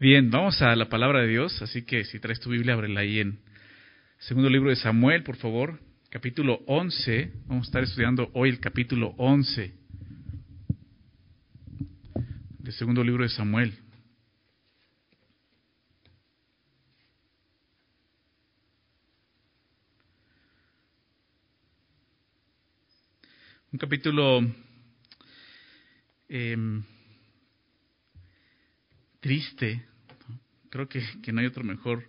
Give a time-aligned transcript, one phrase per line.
[0.00, 3.20] Bien, vamos a la palabra de Dios, así que si traes tu Biblia, ábrela ahí
[3.20, 3.38] en
[4.18, 7.30] segundo libro de Samuel, por favor, capítulo 11.
[7.44, 9.74] Vamos a estar estudiando hoy el capítulo 11
[12.60, 13.74] del segundo libro de Samuel.
[23.70, 24.40] Un capítulo
[26.30, 26.56] eh,
[29.20, 29.89] triste,
[30.70, 32.04] creo que, que, no hay otro mejor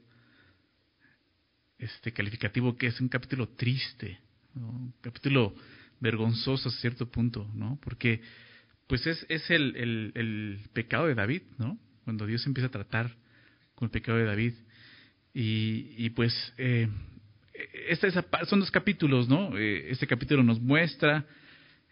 [1.77, 4.19] este calificativo que es un capítulo triste,
[4.55, 5.55] un capítulo
[5.99, 7.79] vergonzoso a cierto punto, ¿no?
[7.83, 8.21] Porque
[8.87, 11.79] pues es, es el, el, el, pecado de David, ¿no?
[12.03, 13.15] Cuando Dios empieza a tratar
[13.75, 14.53] con el pecado de David.
[15.33, 16.89] Y, y pues eh,
[17.87, 19.57] esta, esa, son dos capítulos, ¿no?
[19.57, 21.25] Eh, este capítulo nos muestra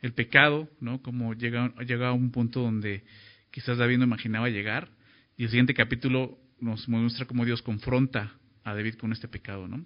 [0.02, 1.02] el pecado, ¿no?
[1.02, 3.04] Como llega, llega a un punto donde
[3.52, 4.90] quizás David no imaginaba llegar.
[5.38, 9.86] Y el siguiente capítulo nos muestra cómo Dios confronta a David con este pecado, ¿no?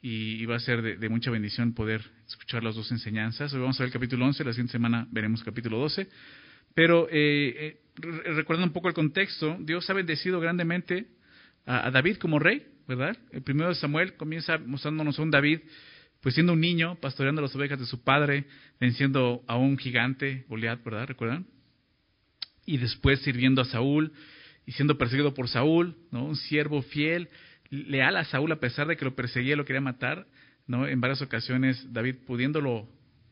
[0.00, 3.52] Y, va a ser de, mucha bendición poder escuchar las dos enseñanzas.
[3.52, 6.08] Hoy vamos a ver el capítulo 11, la siguiente semana veremos el capítulo 12.
[6.74, 11.06] Pero eh, eh, un poco el contexto, Dios ha bendecido grandemente
[11.66, 13.16] a, a, David como rey, ¿verdad?
[13.30, 15.60] El primero de Samuel comienza mostrándonos a un David,
[16.20, 18.46] pues siendo un niño, pastoreando las ovejas de su padre,
[18.80, 21.06] venciendo a un gigante, Goliat, ¿verdad?
[21.06, 21.46] ¿Recuerdan?
[22.66, 24.12] Y después sirviendo a Saúl
[24.66, 26.24] y siendo perseguido por Saúl, ¿no?
[26.24, 27.28] Un siervo fiel,
[27.70, 30.26] leal a Saúl a pesar de que lo perseguía y lo quería matar,
[30.66, 30.86] ¿no?
[30.86, 32.88] En varias ocasiones David pudiéndolo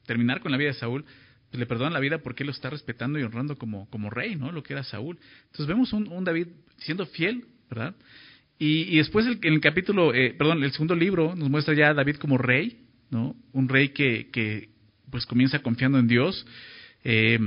[0.06, 1.04] terminar con la vida de Saúl,
[1.50, 4.36] pues le perdonan la vida porque él lo está respetando y honrando como, como rey,
[4.36, 4.52] ¿no?
[4.52, 5.18] Lo que era Saúl.
[5.46, 7.94] Entonces vemos un, David siendo fiel, ¿verdad?
[8.58, 11.90] Y, y después el, en el capítulo, eh, perdón, el segundo libro nos muestra ya
[11.90, 13.36] a David como rey, ¿no?
[13.52, 14.70] Un rey que, que
[15.10, 16.46] pues comienza confiando en Dios.
[17.04, 17.38] Eh,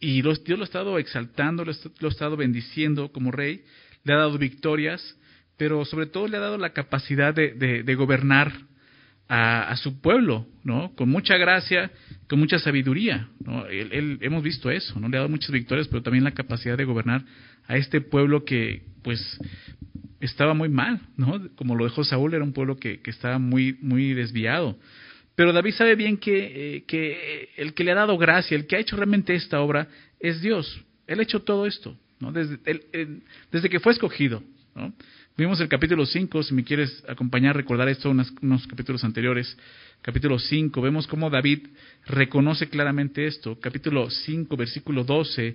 [0.00, 3.62] y Dios lo ha estado exaltando, lo, lo ha estado bendiciendo como rey,
[4.04, 5.16] le ha dado victorias,
[5.56, 8.52] pero sobre todo le ha dado la capacidad de, de, gobernar
[9.28, 10.94] a, su pueblo, ¿no?
[10.94, 11.90] Con mucha gracia,
[12.28, 13.66] con mucha sabiduría, ¿no?
[13.66, 15.08] Él, él, hemos visto eso, ¿no?
[15.08, 17.24] Le ha dado muchas victorias, pero también la capacidad de gobernar
[17.66, 19.38] a este pueblo que, pues,
[20.20, 21.42] estaba muy mal, ¿no?
[21.56, 24.78] Como lo dejó Saúl, era un pueblo que, que estaba muy, muy desviado.
[25.38, 28.74] Pero David sabe bien que, eh, que el que le ha dado gracia, el que
[28.74, 29.86] ha hecho realmente esta obra,
[30.18, 30.82] es Dios.
[31.06, 32.32] Él ha hecho todo esto, ¿no?
[32.32, 33.22] Desde, él,
[33.52, 34.42] desde que fue escogido.
[35.36, 39.56] Vimos el capítulo 5, si me quieres acompañar, recordar esto, unos, unos capítulos anteriores.
[40.02, 41.68] Capítulo 5, vemos cómo David
[42.06, 43.60] reconoce claramente esto.
[43.60, 45.54] Capítulo 5, versículo 12,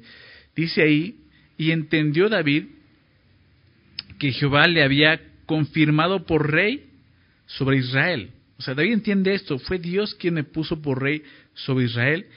[0.55, 1.17] dice ahí,
[1.57, 2.67] y entendió David
[4.17, 6.85] que Jehová le había confirmado por rey
[7.47, 8.31] sobre Israel.
[8.63, 11.21] O sea, David entiende esto, fue Dios quien me puso por rey
[11.53, 12.27] sobre Israel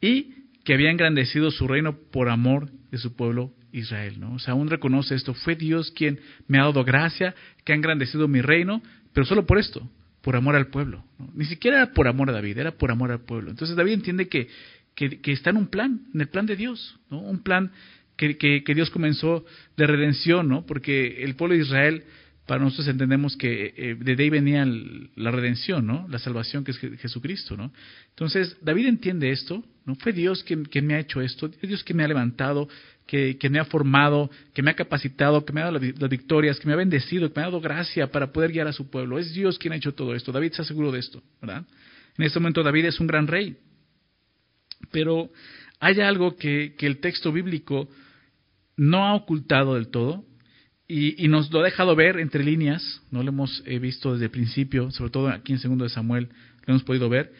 [0.00, 4.34] y que había engrandecido su reino por amor de su pueblo Israel, ¿no?
[4.34, 8.26] O sea, aún reconoce esto, fue Dios quien me ha dado gracia, que ha engrandecido
[8.26, 8.82] mi reino,
[9.12, 9.88] pero solo por esto,
[10.22, 11.04] por amor al pueblo.
[11.34, 13.50] Ni siquiera era por amor a David, era por amor al pueblo.
[13.50, 14.48] Entonces David entiende que,
[14.96, 17.20] que, que está en un plan, en el plan de Dios, ¿no?
[17.20, 17.70] Un plan
[18.16, 19.44] que, que, que, Dios comenzó
[19.76, 20.66] de redención, ¿no?
[20.66, 22.02] Porque el pueblo de Israel,
[22.46, 24.64] para nosotros entendemos que eh, de ahí venía
[25.16, 26.06] la redención, ¿no?
[26.08, 27.72] La salvación que es Jesucristo, ¿no?
[28.10, 29.96] Entonces, David entiende esto, ¿no?
[29.96, 32.68] Fue Dios quien, me ha hecho esto, es Dios quien me ha levantado,
[33.04, 36.68] que, me ha formado, que me ha capacitado, que me ha dado las victorias, que
[36.68, 39.18] me ha bendecido, que me ha dado gracia para poder guiar a su pueblo.
[39.18, 40.30] Es Dios quien ha hecho todo esto.
[40.30, 41.64] David está seguro de esto, ¿verdad?
[42.16, 43.56] En este momento David es un gran rey.
[44.92, 45.30] Pero
[45.80, 47.88] hay algo que el texto bíblico
[48.76, 50.24] no ha ocultado del todo
[50.88, 54.26] y, y, nos lo ha dejado ver entre líneas, no lo hemos eh, visto desde
[54.26, 56.28] el principio, sobre todo aquí en segundo de Samuel,
[56.64, 57.32] lo hemos podido ver,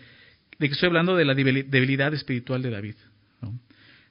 [0.58, 2.94] de que estoy hablando de la debilidad espiritual de David.
[3.42, 3.52] ¿no?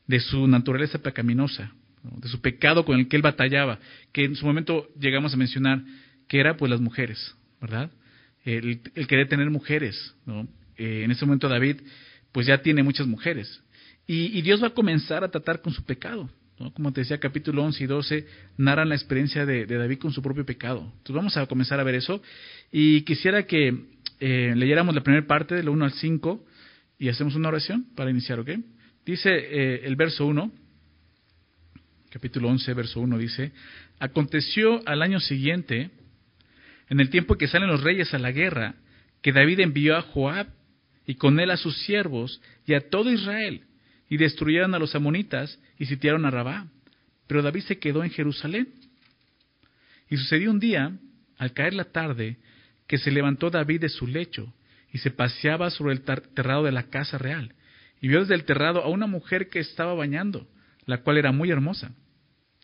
[0.07, 1.71] de su naturaleza pecaminosa,
[2.03, 2.19] ¿no?
[2.19, 3.79] de su pecado con el que él batallaba,
[4.11, 5.81] que en su momento llegamos a mencionar
[6.27, 7.91] que era pues las mujeres, ¿verdad?
[8.43, 10.47] El, el querer tener mujeres, ¿no?
[10.77, 11.77] Eh, en ese momento David
[12.31, 13.61] pues ya tiene muchas mujeres.
[14.07, 16.29] Y, Dios va a comenzar a tratar con su pecado.
[16.73, 18.27] Como te decía, capítulo 11 y 12
[18.57, 20.79] narran la experiencia de, de, David con su propio pecado.
[20.81, 22.21] Entonces vamos a comenzar a ver eso.
[22.71, 26.45] Y quisiera que eh, leyéramos la primera parte, del 1 al 5,
[26.97, 28.51] y hacemos una oración para iniciar, ¿ok?
[29.05, 30.51] Dice eh, el verso 1,
[32.09, 33.51] capítulo 11, verso 1, dice,
[33.99, 35.91] aconteció al año siguiente,
[36.89, 38.75] en el tiempo que salen los reyes a la guerra,
[39.21, 40.47] que David envió a Joab
[41.05, 43.61] y con él a sus siervos y a todo Israel,
[44.09, 46.67] y destruyeron a los amonitas y sitiaron a Rabá.
[47.27, 48.69] Pero David se quedó en Jerusalén.
[50.09, 50.91] Y sucedió un día,
[51.37, 52.37] al caer la tarde,
[52.87, 54.53] que se levantó David de su lecho
[54.91, 57.53] y se paseaba sobre el terrado de la casa real
[58.01, 60.47] y vio desde el terrado a una mujer que estaba bañando,
[60.85, 61.91] la cual era muy hermosa.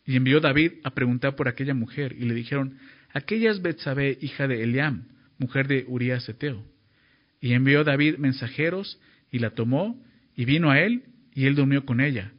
[0.06, 2.78] Y envió David a preguntar por aquella mujer, y le dijeron,
[3.12, 6.64] aquella es Betsabé, hija de Eliam, mujer de Urías Eteo.
[7.40, 9.00] Y envió David mensajeros,
[9.30, 10.00] y la tomó,
[10.36, 11.02] y vino a él,
[11.34, 12.32] y él durmió con ella.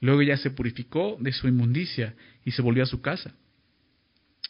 [0.00, 2.14] Luego ella se purificó de su inmundicia,
[2.44, 3.34] y se volvió a su casa.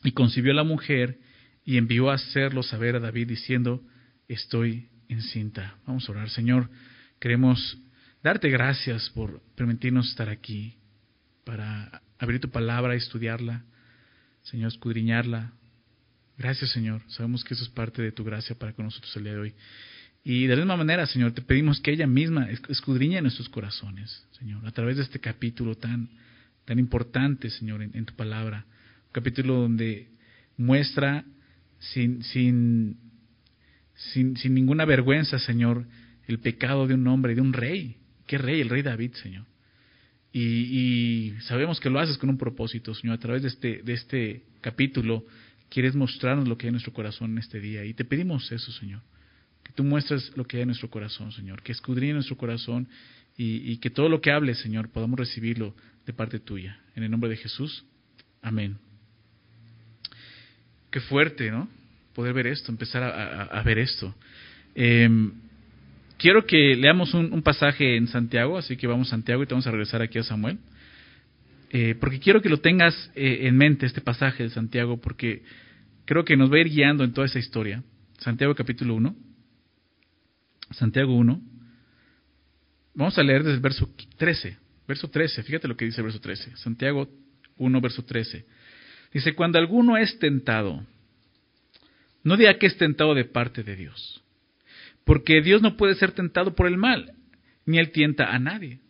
[0.05, 1.19] Y concibió a la mujer,
[1.65, 3.83] y envió a hacerlo saber a David, diciendo,
[4.29, 5.79] estoy encinta.
[5.87, 6.71] Vamos a orar, Señor.
[7.21, 7.79] Queremos
[8.23, 10.77] darte gracias por permitirnos estar aquí,
[11.45, 13.65] para abrir tu palabra, estudiarla,
[14.43, 15.53] Señor, escudriñarla.
[16.39, 17.03] Gracias, Señor.
[17.09, 19.55] Sabemos que eso es parte de tu gracia para con nosotros el día de hoy.
[20.29, 24.67] Y de la misma manera, Señor, te pedimos que ella misma escudriñe nuestros corazones, Señor,
[24.67, 26.09] a través de este capítulo tan,
[26.65, 28.67] tan importante, Señor, en, tu palabra.
[29.07, 30.09] Un capítulo donde
[30.57, 31.25] muestra
[31.79, 32.97] sin, sin,
[33.95, 35.87] sin, sin ninguna vergüenza, Señor,
[36.27, 37.99] el pecado de un hombre, de un rey.
[38.27, 38.61] ¿Qué rey?
[38.61, 39.45] El rey David, Señor.
[40.33, 43.15] Y, sabemos que lo haces con un propósito, Señor.
[43.15, 45.25] A través de este, de este capítulo
[45.69, 47.85] quieres mostrarnos lo que hay en nuestro corazón en este día.
[47.85, 49.03] Y te pedimos eso, Señor.
[49.67, 51.61] Que tú muestres lo que hay en nuestro corazón, Señor.
[51.61, 52.87] Que escudriñe nuestro corazón
[53.37, 55.75] y, que todo lo que hables, Señor, podamos recibirlo
[56.07, 56.79] de parte tuya.
[56.95, 57.85] En el nombre de Jesús.
[58.43, 58.79] Amén.
[60.93, 61.69] Qué fuerte, ¿no?
[62.15, 64.15] Poder ver esto, empezar a, ver esto.
[64.77, 65.09] Eh,
[66.17, 69.67] quiero que leamos un, pasaje en Santiago, así que vamos a Santiago y te vamos
[69.67, 70.59] a regresar aquí a Samuel.
[71.71, 75.43] Eh, porque quiero que lo tengas eh, en mente este pasaje de Santiago, porque
[76.05, 77.83] creo que nos va a ir guiando en toda esa historia.
[78.19, 79.26] Santiago capítulo 1.
[80.71, 81.41] Santiago 1.
[82.95, 84.57] Vamos a leer desde el verso 13.
[84.89, 86.57] Verso 13, fíjate lo que dice el verso 13.
[86.57, 87.09] Santiago
[87.59, 88.47] 1, verso 13.
[89.13, 90.85] Dice, cuando alguno es tentado,
[92.23, 94.23] no diga que es tentado de parte de Dios
[95.07, 97.13] porque Dios no puede ser tentado por el mal,
[97.65, 98.81] ni él tienta a nadie.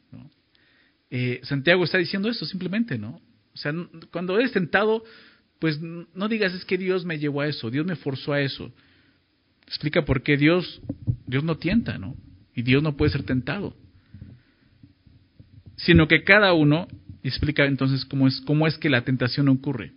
[1.10, 3.20] Eh, Santiago está diciendo esto simplemente, ¿no?
[3.52, 3.72] O sea,
[4.10, 5.04] cuando eres tentado,
[5.58, 8.72] pues no digas es que Dios me llevó a eso, Dios me forzó a eso.
[9.66, 10.80] Explica por qué Dios,
[11.26, 12.14] Dios no tienta, ¿no?
[12.54, 13.76] Y Dios no puede ser tentado.
[15.76, 16.88] Sino que cada uno,
[17.22, 19.92] explica entonces cómo es, cómo es que la tentación ocurre.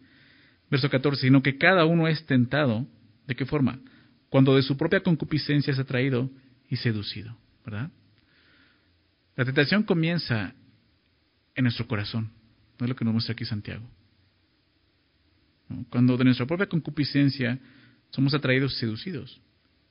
[0.69, 2.88] Verso 14, sino que cada uno es tentado,
[3.27, 3.80] ¿de qué forma?
[4.30, 6.30] cuando de su propia concupiscencia es atraído
[6.69, 7.92] y seducido, ¿verdad?
[9.36, 10.54] La tentación comienza
[11.56, 12.31] en nuestro corazón,
[12.77, 13.86] no es lo que nos muestra aquí Santiago.
[15.89, 17.60] Cuando de nuestra propia concupiscencia
[18.12, 19.39] somos atraídos y seducidos.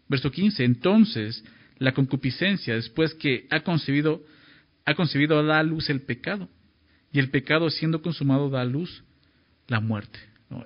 [0.09, 1.45] Verso 15, entonces
[1.79, 4.25] la concupiscencia, después que ha concebido,
[4.85, 6.49] ha concebido da a luz el pecado,
[7.13, 9.05] y el pecado siendo consumado da a luz
[9.67, 10.19] la muerte.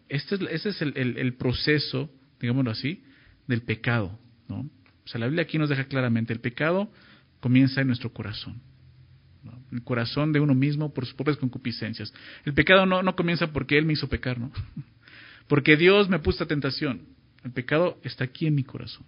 [0.08, 2.10] Este es, ese es el, el proceso,
[2.40, 3.02] digámoslo así,
[3.46, 4.18] del pecado.
[4.48, 4.60] ¿no?
[5.04, 6.90] O sea, la Biblia aquí nos deja claramente, el pecado
[7.40, 8.60] comienza en nuestro corazón.
[9.72, 12.12] El corazón de uno mismo por sus propias concupiscencias.
[12.44, 14.52] El pecado no, no comienza porque Él me hizo pecar, ¿no?
[15.48, 17.02] Porque Dios me puso a tentación.
[17.44, 19.04] El pecado está aquí en mi corazón.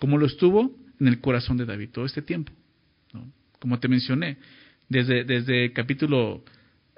[0.00, 2.52] Como lo estuvo en el corazón de David todo este tiempo.
[3.60, 4.38] Como te mencioné,
[4.88, 6.42] desde, desde capítulo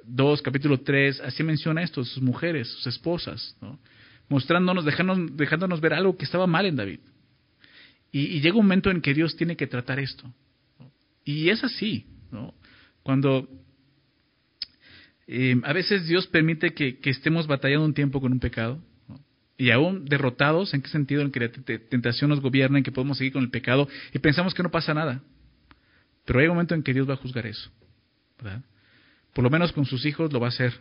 [0.05, 3.57] 2, capítulo 3, así menciona esto, sus mujeres, sus esposas.
[3.61, 3.79] ¿no?
[4.33, 7.01] mostrándonos, dejándonos, dejándonos ver algo que estaba mal en David.
[8.11, 10.33] Y, llega un momento en que Dios tiene que tratar esto.
[11.25, 12.07] Y es así.
[13.03, 13.49] Cuando
[15.27, 18.83] eh, a veces Dios permite que, estemos batallando un tiempo con un pecado,
[19.63, 21.23] y aún derrotados, ¿en qué sentido?
[21.23, 21.49] En que la
[21.89, 24.93] tentación nos gobierna, en que podemos seguir con el pecado, y pensamos que no pasa
[24.93, 25.23] nada.
[26.25, 27.71] Pero hay un momento en que Dios va a juzgar eso,
[28.39, 28.65] ¿verdad?
[29.33, 30.73] Por lo menos con sus hijos lo va a hacer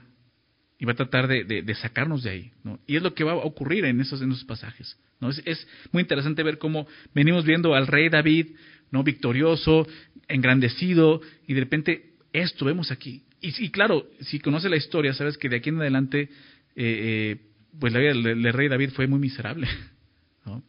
[0.80, 2.52] y va a tratar de, sacarnos de ahí.
[2.64, 2.80] ¿no?
[2.88, 4.98] Y es lo que va a ocurrir en esos, en esos pasajes.
[5.20, 5.30] ¿no?
[5.30, 8.48] Es, muy interesante ver cómo venimos viendo al rey David
[8.90, 9.88] no victorioso,
[10.28, 13.26] engrandecido, y de repente esto vemos aquí.
[13.42, 16.30] Y, claro, si conoces la historia, sabes que de aquí en adelante, eh,
[16.76, 19.68] eh, pues la vida del, rey David fue muy miserable.
[20.46, 20.64] ¿no?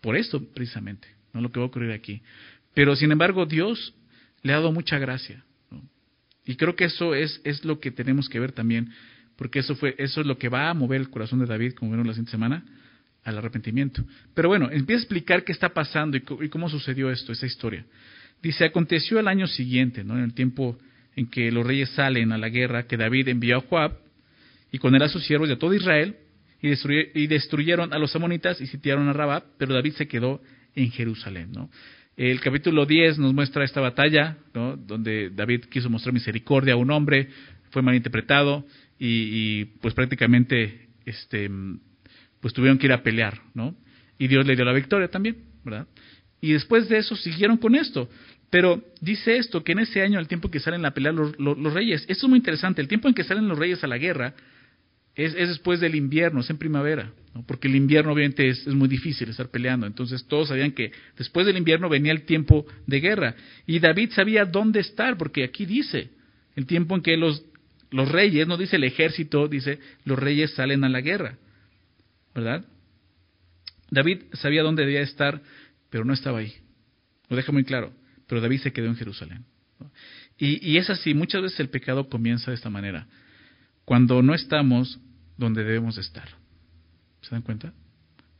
[0.00, 2.22] Por esto, precisamente, no lo que va a ocurrir aquí.
[2.74, 3.94] Pero sin embargo, Dios
[4.42, 5.44] le ha dado mucha gracia.
[6.44, 8.92] Y creo que eso es, es lo que tenemos que ver también
[9.36, 11.90] porque eso, fue, eso es lo que va a mover el corazón de David, como
[11.90, 12.64] vieron la siguiente semana,
[13.22, 14.04] al arrepentimiento.
[14.34, 17.84] Pero bueno, empieza a explicar qué está pasando y, cómo sucedió esto, esa historia.
[18.42, 20.16] Dice, aconteció el año siguiente, ¿no?
[20.16, 20.78] en el tiempo
[21.14, 23.98] en que los reyes salen a la guerra, que David envió a Joab
[24.72, 26.16] y con él a sus siervos y a todo Israel,
[26.60, 30.40] y, y destruyeron a los amonitas y sitiaron a Rabab, pero David se quedó
[30.74, 31.52] en Jerusalén.
[31.52, 31.70] ¿no?
[32.16, 34.76] El capítulo 10 nos muestra esta batalla, ¿no?
[34.76, 37.28] donde David quiso mostrar misericordia a un hombre,
[37.70, 38.64] fue malinterpretado,
[38.98, 41.50] y, pues prácticamente este
[42.40, 43.74] pues tuvieron que ir a pelear, ¿no?
[44.18, 45.86] Y Dios le dio la victoria también, ¿verdad?
[46.40, 48.08] Y después de eso siguieron con esto.
[48.50, 51.72] Pero dice esto, que en ese año, al tiempo que salen a pelear los, los,
[51.72, 54.34] reyes, esto es muy interesante, el tiempo en que salen los reyes a la guerra
[55.16, 57.10] es, es después del invierno, es en primavera,
[57.46, 61.46] porque el invierno obviamente es, es, muy difícil estar peleando, entonces todos sabían que después
[61.46, 63.34] del invierno venía el tiempo de guerra,
[63.66, 66.10] y David sabía dónde estar, porque aquí dice,
[66.54, 67.44] el tiempo en que los,
[67.90, 71.38] los reyes, no dice el ejército, dice los reyes salen a la guerra,
[72.34, 72.64] ¿verdad?
[73.90, 75.40] David sabía dónde debía estar,
[75.90, 76.52] pero no estaba ahí.
[77.28, 77.92] Lo deja muy claro.
[78.26, 79.44] Pero David se quedó en Jerusalén.
[80.38, 83.06] Y, y, es así, muchas veces el pecado comienza de esta manera.
[83.84, 84.98] Cuando no estamos
[85.36, 86.28] donde debemos estar.
[87.22, 87.72] ¿Se dan cuenta?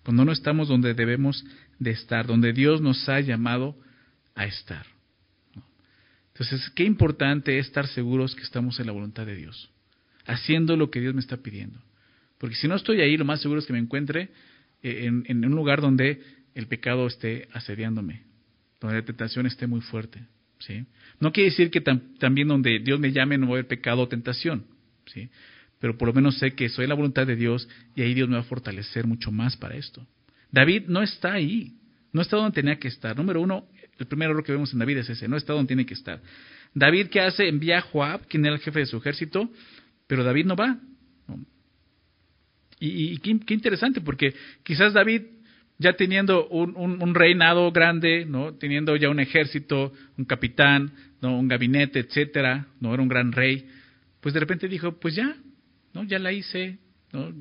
[0.04, 1.44] Cuando no estamos donde debemos
[1.78, 3.76] de estar, donde Dios nos ha llamado
[4.34, 4.86] a estar.
[6.32, 9.70] Entonces, qué importante es estar seguros que estamos en la voluntad de Dios,
[10.26, 11.80] haciendo lo que Dios me está pidiendo.
[12.38, 14.30] Porque si no estoy ahí, lo más seguro es que me encuentre
[14.82, 16.22] eh, en, un lugar donde
[16.54, 18.22] el pecado esté asediándome,
[18.80, 20.20] donde la tentación esté muy fuerte.
[20.58, 20.84] ¿sí?
[21.20, 24.08] No quiere decir que también donde Dios me llame no va a haber pecado o
[24.08, 24.66] tentación,
[25.06, 25.30] ¿sí?
[25.80, 28.36] Pero por lo menos sé que soy la voluntad de Dios y ahí Dios me
[28.36, 30.06] va a fortalecer mucho más para esto.
[30.50, 31.74] David no está ahí,
[32.12, 33.16] no está donde tenía que estar.
[33.16, 33.66] Número uno,
[33.98, 36.20] el primer error que vemos en David es ese, no está donde tiene que estar.
[36.74, 37.48] David, ¿qué hace?
[37.48, 39.50] Envía a Joab, quien era el jefe de su ejército,
[40.06, 40.78] pero David no va.
[42.78, 45.22] Y, qué, interesante, porque quizás David,
[45.78, 48.54] ya teniendo un, reinado grande, ¿no?
[48.54, 50.92] teniendo ya un ejército, un capitán,
[51.22, 51.38] ¿no?
[51.38, 53.66] un gabinete, etcétera, no era un gran rey,
[54.20, 55.36] pues de repente dijo, pues ya,
[56.04, 56.78] ya la hice,
[57.12, 57.32] ¿no?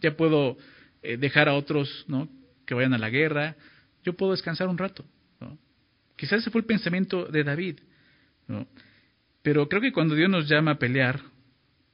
[0.00, 0.56] ya puedo
[1.02, 2.28] eh, dejar a otros ¿no?
[2.66, 3.56] que vayan a la guerra,
[4.04, 5.04] yo puedo descansar un rato.
[5.40, 5.58] ¿no?
[6.16, 7.80] Quizás ese fue el pensamiento de David.
[8.48, 8.66] ¿no?
[9.42, 11.20] Pero creo que cuando Dios nos llama a pelear,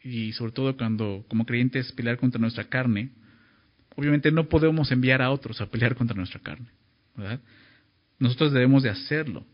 [0.02, 3.10] y sobre todo cuando como creyentes pelear contra nuestra carne,
[3.96, 6.68] obviamente no podemos enviar a otros a pelear contra nuestra carne.
[8.18, 9.44] Nosotros debemos de hacerlo.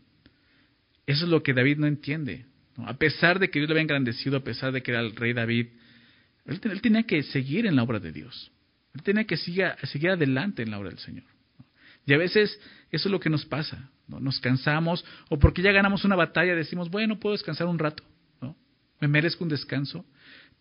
[1.07, 2.45] Eso es lo que David no entiende.
[2.77, 5.33] A pesar de que Dios le había engrandecido, a pesar de que era el rey
[5.33, 5.67] David,
[6.45, 8.51] él, tenía que seguir en la obra de Dios.
[8.93, 11.25] Él tenía que seguir, adelante en la obra del Señor.
[12.05, 12.59] Y a veces
[12.91, 13.89] eso es lo que nos pasa.
[14.07, 14.19] ¿no?
[14.19, 18.03] Nos cansamos o porque ya ganamos una batalla decimos, bueno, puedo descansar un rato.
[18.41, 18.55] ¿no?
[19.01, 20.05] Me merezco un descanso.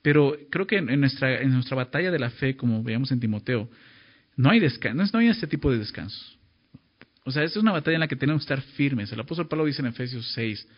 [0.01, 3.71] Pero creo que en nuestra, en nuestra batalla de la fe, como veíamos en Timoteo,
[4.37, 6.39] no hay descanso, no hay este tipo de descansos.
[7.25, 9.11] O sea, esta es una batalla en la que tenemos que estar firmes.
[9.13, 10.69] El apóstol Pablo dice en Efesios 6,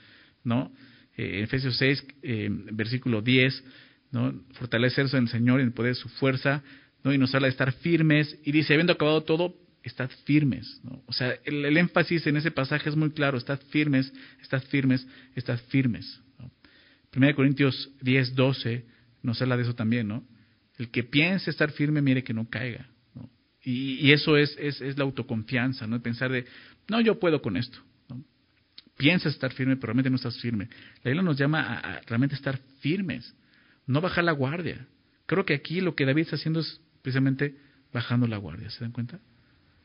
[0.45, 0.73] ¿no?
[1.17, 3.65] Eh, Efesios 6, eh, versículo 10,
[4.11, 4.35] ¿no?
[4.53, 6.63] Fortalecerse en el Señor y en el poder de su fuerza,
[7.05, 7.13] ¿no?
[7.13, 8.39] Y nos habla de estar firmes.
[8.45, 10.81] Y dice, habiendo acabado todo, estad firmes.
[11.07, 15.59] O sea, el, énfasis en ese pasaje es muy claro, estad firmes, estad firmes, estad
[15.69, 16.21] firmes.
[16.39, 16.51] ¿no?
[17.15, 18.85] 1 Corintios 10, 12
[19.23, 20.25] nos habla de eso también, ¿no?
[20.79, 22.89] El que piense estar firme, mire que no caiga.
[23.63, 26.01] Y, eso es, es, es, la autoconfianza, ¿no?
[26.01, 26.45] Pensar de,
[26.87, 27.79] no, yo puedo con esto.
[28.09, 28.23] ¿no?
[28.97, 30.69] Piensas estar firme, pero realmente no estás firme.
[31.03, 33.35] La Biblia nos llama a, realmente estar firmes,
[33.87, 34.87] no bajar la guardia.
[35.27, 37.57] Creo que aquí lo que David está haciendo es precisamente
[37.93, 39.21] bajando la guardia, ¿se dan cuenta?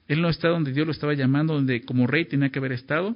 [0.07, 3.15] Él no está donde Dios lo estaba llamando, donde como rey tenía que haber estado,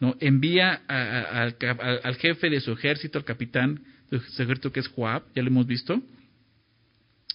[0.00, 5.42] no envía al, jefe de su ejército, al capitán, su ejército que es Joab, ya
[5.42, 6.02] lo hemos visto.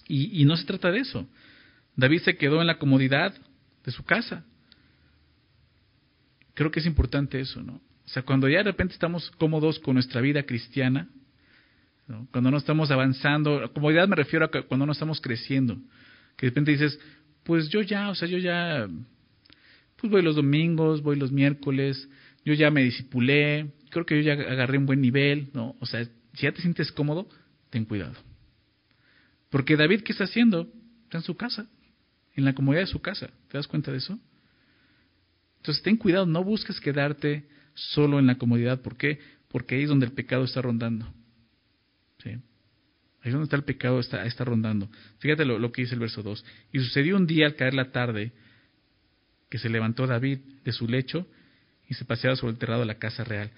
[0.06, 1.28] Y, no se trata de eso.
[1.96, 3.32] David se quedó en la comodidad
[3.84, 4.44] de su casa.
[6.54, 7.74] Creo que es importante eso, ¿no?
[7.74, 11.08] O sea, cuando ya de repente estamos cómodos con nuestra vida cristiana,
[12.30, 15.76] cuando no estamos avanzando, comodidad me refiero a cuando no estamos creciendo,
[16.36, 16.98] que de repente dices,
[17.44, 18.88] pues yo ya, o sea, yo ya,
[19.96, 22.08] pues voy los domingos, voy los miércoles,
[22.44, 25.76] yo ya me disipulé, creo que yo ya agarré un buen nivel, ¿no?
[25.80, 27.28] O sea, si ya te sientes cómodo,
[27.70, 28.14] ten cuidado.
[29.50, 30.68] Porque David, ¿qué está haciendo?
[31.04, 31.66] Está en su casa,
[32.34, 33.30] en la comodidad de su casa.
[33.48, 34.18] ¿Te das cuenta de eso?
[35.58, 38.80] Entonces, ten cuidado, no busques quedarte solo en la comodidad.
[38.80, 39.18] ¿Por qué?
[39.48, 41.12] Porque ahí es donde el pecado está rondando.
[43.22, 44.88] Ahí es donde está el pecado, está, está rondando.
[45.18, 46.44] Fíjate lo, lo que dice el verso 2.
[46.72, 48.32] Y sucedió un día al caer la tarde
[49.50, 51.26] que se levantó David de su lecho
[51.88, 53.50] y se paseaba sobre el terrado de la casa real.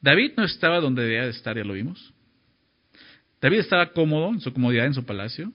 [0.00, 2.12] David no estaba donde debía de estar, ya lo vimos.
[3.40, 5.52] David estaba cómodo en su comodidad en su palacio,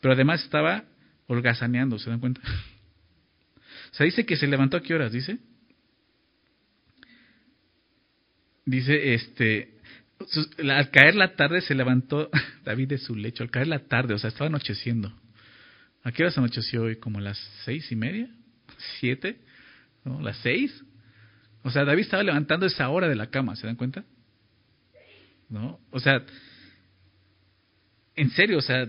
[0.00, 0.84] pero además estaba
[1.26, 2.40] holgazaneando, ¿se dan cuenta?
[3.92, 5.38] Se dice que se levantó a qué horas, dice.
[8.66, 9.77] Dice, este,
[10.58, 12.30] al caer la tarde se levantó
[12.64, 15.12] David de su lecho, al caer la tarde, o sea, estaba anocheciendo.
[16.02, 16.96] ¿A qué horas anocheció hoy?
[16.96, 18.30] ¿Como las seis y media?
[19.00, 19.40] ¿Siete?
[20.04, 20.20] ¿No?
[20.20, 20.84] ¿Las seis?
[21.62, 24.04] O sea, David estaba levantando esa hora de la cama, ¿se dan cuenta?
[25.48, 25.80] ¿No?
[25.90, 26.24] O sea,
[28.14, 28.82] en serio, o sea,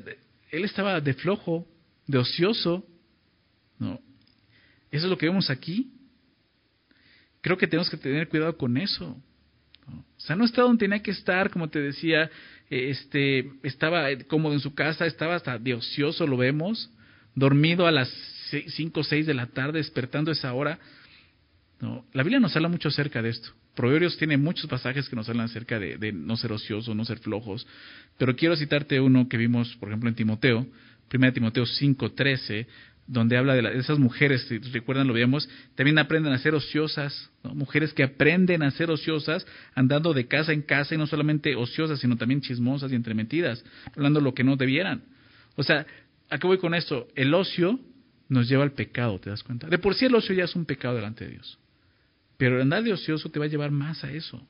[0.51, 1.67] él estaba de flojo,
[2.07, 2.85] de ocioso,
[3.77, 3.99] ¿no?
[4.91, 5.91] Eso es lo que vemos aquí.
[7.41, 9.21] creo que tenemos que tener cuidado con eso.
[9.97, 12.29] O sea, no está donde tenía que estar, como te decía,
[12.69, 16.89] este, estaba cómodo en su casa, estaba hasta de ocioso, lo vemos,
[17.35, 18.09] dormido a las
[18.49, 20.79] 5 o 6 de la tarde, despertando esa hora.
[21.79, 23.49] No, la Biblia nos habla mucho acerca de esto.
[23.75, 27.19] Proverbios tiene muchos pasajes que nos hablan acerca de, de no ser ociosos, no ser
[27.19, 27.65] flojos.
[28.17, 30.67] Pero quiero citarte uno que vimos, por ejemplo, en Timoteo,
[31.11, 32.67] 1 Timoteo 5:13,
[33.09, 37.91] donde habla de, esas mujeres, si recuerdan, lo vemos, también aprenden a ser ociosas, mujeres
[37.91, 42.17] que aprenden a ser ociosas, andando de casa en casa y no solamente ociosas, sino
[42.17, 45.01] también chismosas y entremetidas, hablando lo que no debieran.
[45.55, 45.87] O sea,
[46.29, 47.07] ¿a qué voy con esto?
[47.15, 47.79] El ocio
[48.29, 49.67] nos lleva al pecado, ¿te das cuenta?
[49.67, 51.57] De por sí el ocio ya es un pecado delante de Dios,
[52.37, 54.45] pero andar de ocioso te va a llevar más a eso.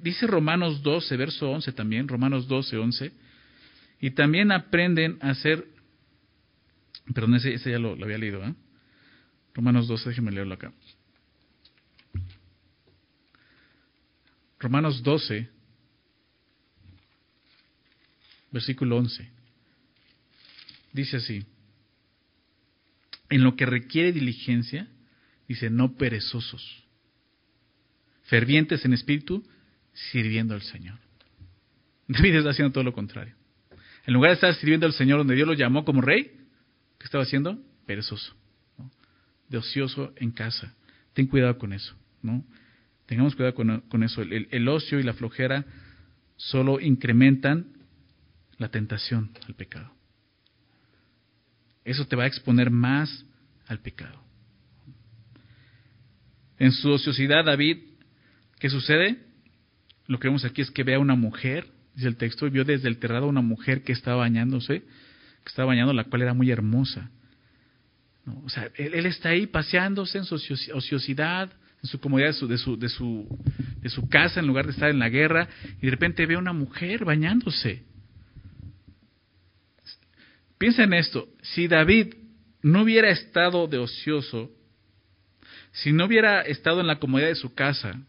[0.00, 3.12] Dice Romanos 12, verso 11 también, Romanos 12, 11,
[4.00, 5.66] y también aprenden a ser
[7.14, 8.44] Perdón, ese, ese ya lo, había leído.
[8.44, 8.54] ¿eh?
[9.54, 10.72] Romanos 12, déjeme leerlo acá.
[14.58, 15.48] Romanos 12,
[18.50, 19.28] versículo 11.
[20.92, 21.44] Dice así,
[23.30, 24.88] en lo que requiere diligencia,
[25.46, 26.84] dice, no perezosos,
[28.24, 29.46] fervientes en espíritu,
[29.92, 30.98] sirviendo al Señor.
[32.08, 33.34] David está haciendo todo lo contrario.
[34.06, 36.37] En lugar de estar sirviendo al Señor donde Dios lo llamó como rey,
[36.98, 37.58] ¿Qué estaba haciendo?
[37.86, 38.34] Perezoso.
[39.48, 40.74] De ocioso en casa.
[41.14, 41.94] Ten cuidado con eso.
[42.22, 42.44] ¿no?
[43.06, 44.22] Tengamos cuidado con, eso.
[44.22, 45.64] El, ocio y la flojera
[46.36, 47.72] solo incrementan
[48.58, 49.90] la tentación al pecado.
[51.84, 53.24] Eso te va a exponer más
[53.66, 54.20] al pecado.
[56.58, 57.78] En su ociosidad, David,
[58.58, 59.18] ¿qué sucede?
[60.06, 62.64] Lo que vemos aquí es que ve a una mujer, dice el texto, y vio
[62.64, 64.82] desde el terrado a una mujer que estaba bañándose
[65.48, 67.10] estaba bañando, la cual era muy hermosa.
[68.44, 70.34] O sea, él, está ahí paseándose en su
[70.74, 71.50] ociosidad,
[71.82, 73.38] en su comodidad de su, de, su, de, su,
[73.80, 75.48] de su casa, en lugar de estar en la guerra,
[75.80, 77.82] y de repente ve a una mujer bañándose.
[80.58, 82.14] Piensa en esto, si David
[82.62, 84.50] no hubiera estado de ocioso,
[85.70, 88.00] si no hubiera estado en la comodidad de su casa,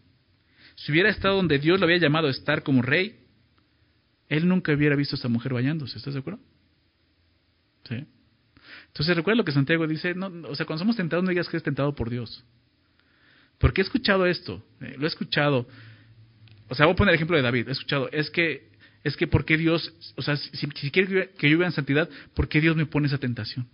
[0.76, 3.20] si hubiera estado donde Dios lo había llamado a estar como rey,
[4.30, 6.40] él nunca hubiera visto a esta mujer bañándose, ¿estás de acuerdo?
[8.88, 11.58] Entonces recuerda lo que Santiago dice, no, o sea, cuando somos tentados no digas que
[11.58, 12.44] eres tentado por Dios.
[13.58, 15.68] Porque he escuchado esto, eh, lo he escuchado.
[16.68, 18.70] O sea, voy a poner el ejemplo de David, he escuchado, es que,
[19.04, 22.10] es que ¿por qué Dios, o sea, si, si quiere que yo viva en santidad,
[22.34, 23.68] ¿por qué Dios me pone esa tentación?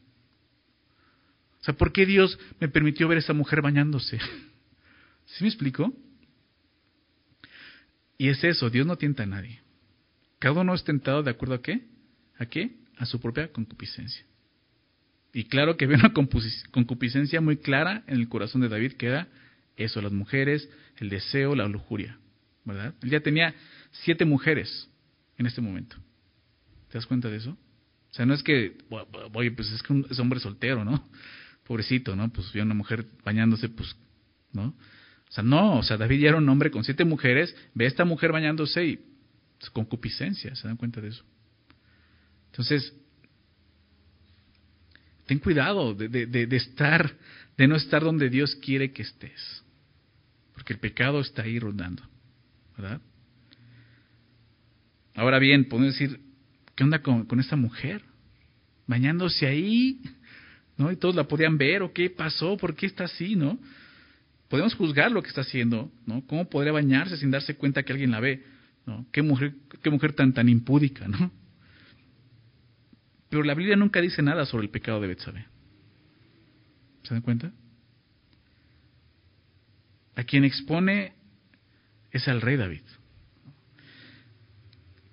[1.61, 4.19] O sea, ¿por qué Dios me permitió ver a esa mujer bañándose?
[5.25, 5.93] ¿Sí me explico?
[8.17, 9.61] Y es eso, Dios no tienta a nadie.
[10.39, 11.87] Cada uno es tentado de acuerdo a qué?
[12.37, 12.75] ¿A qué?
[12.97, 14.25] A su propia concupiscencia.
[15.34, 19.27] Y claro que había una concupiscencia muy clara en el corazón de David, que era
[19.75, 22.17] eso, las mujeres, el deseo, la lujuria,
[22.63, 22.93] ¿verdad?
[23.01, 23.53] Él ya tenía
[23.91, 24.89] siete mujeres
[25.38, 25.97] en este momento.
[26.89, 27.51] ¿Te das cuenta de eso?
[27.51, 28.77] O sea, no es que,
[29.34, 31.10] oye, pues es que es hombre soltero, ¿no?
[31.65, 32.31] Pobrecito, ¿no?
[32.31, 33.93] Pues vio una mujer bañándose, pues,
[34.53, 34.67] ¿no?
[34.67, 37.88] O sea, no, o sea, David ya era un hombre con siete mujeres, ve a
[37.89, 38.99] esta mujer bañándose y
[39.73, 41.25] concupiscencia, ¿se dan cuenta de eso?
[42.55, 42.93] Entonces,
[45.25, 47.13] ten cuidado de, estar,
[47.57, 49.61] de no estar donde Dios quiere que estés.
[50.53, 52.01] Porque el pecado está ahí rondando.
[52.77, 53.01] ¿Verdad?
[55.15, 56.21] Ahora bien, podemos decir,
[56.75, 58.03] ¿qué onda con, esta mujer?
[58.87, 59.99] Bañándose ahí,
[60.77, 60.93] ¿no?
[60.93, 62.55] Y todos la podían ver, ¿o qué pasó?
[62.55, 63.59] ¿Por qué está así, no?
[64.47, 66.25] Podemos juzgar lo que está haciendo, ¿no?
[66.25, 68.45] ¿Cómo podría bañarse sin darse cuenta que alguien la ve?
[69.11, 71.33] ¿Qué mujer, qué mujer tan, tan impúdica, ¿no?
[73.29, 75.45] Pero la Biblia nunca dice nada sobre el pecado de Betsabé.
[77.03, 77.51] ¿Se dan cuenta?
[80.15, 81.13] A quien expone
[82.11, 82.83] es al rey David.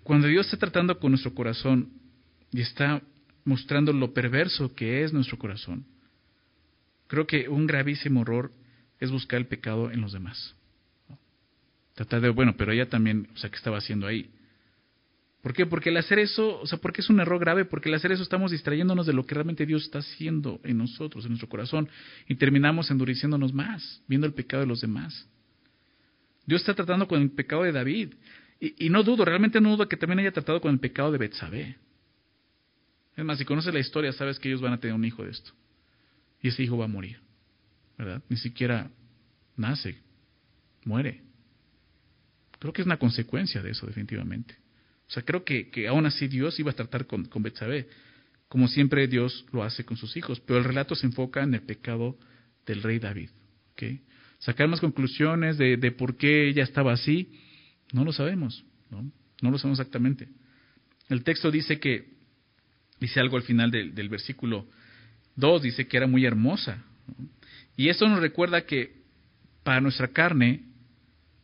[0.02, 1.90] Cuando Dios está tratando con nuestro corazón
[2.50, 3.02] y está
[3.44, 5.84] mostrando lo perverso que es nuestro corazón,
[7.06, 8.52] creo que un gravísimo error
[9.00, 10.54] es buscar el pecado en los demás.
[11.94, 14.30] Tratar de, bueno, pero ella también, o sea, ¿qué estaba haciendo ahí?
[15.42, 15.66] ¿Por qué?
[15.66, 18.22] Porque el hacer eso, o sea, porque es un error grave, porque el hacer eso
[18.22, 21.88] estamos distrayéndonos de lo que realmente Dios está haciendo en nosotros, en nuestro corazón,
[22.28, 25.28] y terminamos endureciéndonos más, viendo el pecado de los demás.
[26.46, 28.14] Dios está tratando con el pecado de David,
[28.60, 31.76] y, no dudo, realmente no dudo que también haya tratado con el pecado de Betsabé.
[33.16, 35.32] Es más, si conoces la historia, sabes que ellos van a tener un hijo de
[35.32, 35.50] esto,
[36.40, 37.18] y ese hijo va a morir,
[37.98, 38.22] ¿verdad?
[38.28, 38.88] Ni siquiera
[39.56, 39.96] nace,
[40.84, 41.20] muere.
[42.60, 44.61] Creo que es una consecuencia de eso, definitivamente.
[45.12, 47.86] O sea, creo que, que aún así Dios iba a tratar con, con Betsabé,
[48.48, 51.60] como siempre Dios lo hace con sus hijos, pero el relato se enfoca en el
[51.60, 52.16] pecado
[52.64, 53.28] del rey David.
[53.72, 54.00] ¿okay?
[54.38, 57.30] sacar más conclusiones de, de por qué ella estaba así,
[57.92, 59.12] no lo sabemos, ¿no?
[59.42, 60.28] No lo sabemos exactamente.
[61.10, 62.08] El texto dice que,
[62.98, 64.66] dice algo al final del, del versículo
[65.36, 66.82] 2, dice que era muy hermosa.
[67.76, 69.02] Y esto nos recuerda que
[69.62, 70.62] para nuestra carne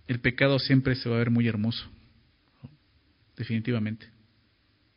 [0.07, 1.88] el pecado siempre se va a ver muy hermoso,
[3.38, 4.07] definitivamente.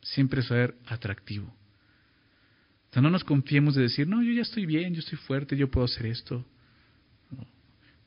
[0.02, 1.46] Siempre ver atractivo.
[1.46, 5.56] O sea, no nos confiemos de decir, no, yo ya estoy bien, yo estoy fuerte,
[5.56, 6.44] yo puedo hacer esto.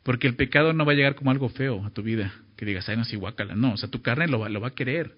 [0.04, 2.88] Porque el pecado no va a llegar como algo feo a tu vida, que digas,
[2.88, 3.56] ay, no, si guácala.
[3.56, 5.16] No, o sea, tu carne lo va, lo va a querer,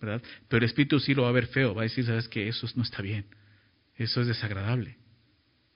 [0.00, 0.22] ¿verdad?
[0.48, 2.66] Pero el espíritu sí lo va a ver feo, va a decir, sabes que eso
[2.76, 3.26] no está bien,
[3.96, 4.96] eso es desagradable.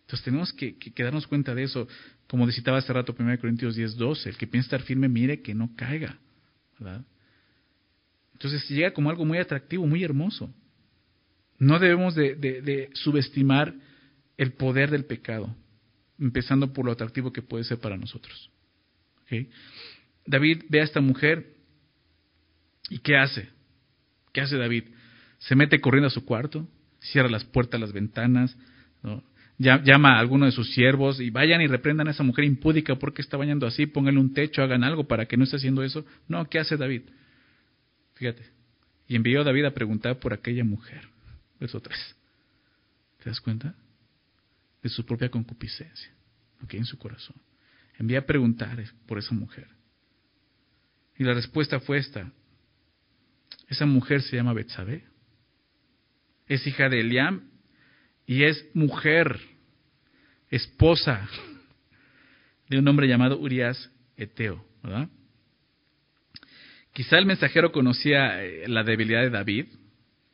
[0.03, 1.87] Entonces tenemos que, que, darnos cuenta de eso.
[2.27, 5.55] Como citaba hace rato 1 Corintios 10, 12, el que piensa estar firme, mire que
[5.55, 6.19] no caiga,
[6.79, 7.05] ¿verdad?
[8.41, 10.51] Entonces llega como algo muy atractivo, muy hermoso.
[11.59, 13.75] No debemos de, subestimar
[14.39, 15.55] el poder del pecado
[16.19, 18.51] empezando por lo atractivo que puede ser para nosotros.
[20.27, 21.55] David ve a esta mujer
[22.89, 23.49] y ¿qué hace?
[24.33, 24.85] ¿Qué hace David?
[25.39, 26.67] Se mete corriendo a su cuarto,
[26.99, 28.57] cierra las puertas, las ventanas,
[29.59, 33.21] llama a alguno de sus siervos y vayan y reprendan a esa mujer impúdica porque
[33.21, 36.07] está bañando así, pónganle un techo, hagan algo para que no esté haciendo eso.
[36.27, 37.03] No, ¿qué hace David?
[38.21, 38.45] Fíjate.
[39.09, 41.09] Y envió a David a preguntar por aquella mujer.
[41.59, 42.17] Verso 3.
[43.19, 43.75] ¿Te das cuenta?
[44.83, 46.11] de su propia concupiscencia,
[46.69, 47.37] que en su corazón.
[47.99, 49.69] Envía a preguntar por esa mujer.
[51.19, 52.33] Y la respuesta fue esta.
[53.69, 55.05] Esa mujer se llama Betsabé.
[56.49, 57.51] Es hija de Eliam
[58.27, 59.39] y es mujer,
[60.49, 61.29] esposa
[62.69, 65.09] de un hombre llamado Urias Eteo, ¿verdad?
[66.93, 69.67] Quizá el mensajero conocía eh, la debilidad de David,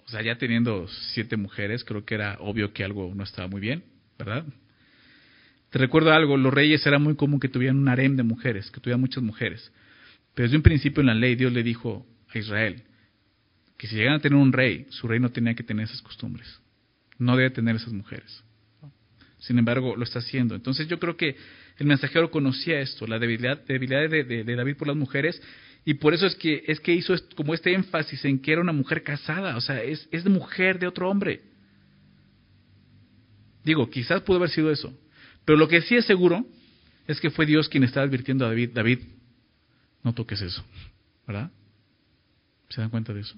[0.04, 3.60] o sea, ya teniendo siete mujeres, creo que era obvio que algo no estaba muy
[3.60, 3.82] bien.
[4.18, 4.44] ¿verdad?
[5.70, 8.80] Te recuerdo algo, los reyes era muy común que tuvieran un harem de mujeres, que
[8.80, 9.72] tuvieran muchas mujeres.
[10.34, 12.82] Pero desde un principio en la ley Dios le dijo a Israel
[13.76, 16.60] que si llegan a tener un rey, su rey no tenía que tener esas costumbres.
[17.18, 18.42] No debe tener esas mujeres.
[19.38, 20.54] Sin embargo, lo está haciendo.
[20.54, 21.36] Entonces yo creo que
[21.78, 25.40] el mensajero conocía esto, la debilidad, debilidad de, David por las mujeres,
[25.88, 28.72] y por eso es que, es que hizo como este énfasis en que era una
[28.72, 31.42] mujer casada, o sea, es, es mujer de otro hombre.
[33.62, 34.92] Digo, quizás pudo haber sido eso.
[35.44, 36.44] Pero lo que sí es seguro
[37.06, 38.98] es que fue Dios quien estaba advirtiendo a David, David,
[40.02, 40.64] no toques eso,
[41.24, 41.52] ¿verdad?
[42.68, 43.36] ¿Se dan cuenta de eso?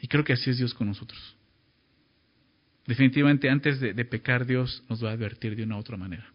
[0.00, 1.36] Y creo que así es Dios con nosotros.
[2.88, 6.28] Definitivamente antes de, de pecar Dios nos va a advertir de una u otra manera.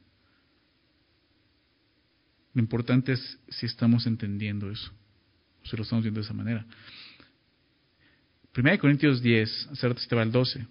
[2.56, 4.92] Lo importante es si estamos entendiendo eso,
[5.62, 6.66] o si lo estamos viendo de esa manera.
[8.58, 10.66] 1 Corintios 10, hace estaba el 12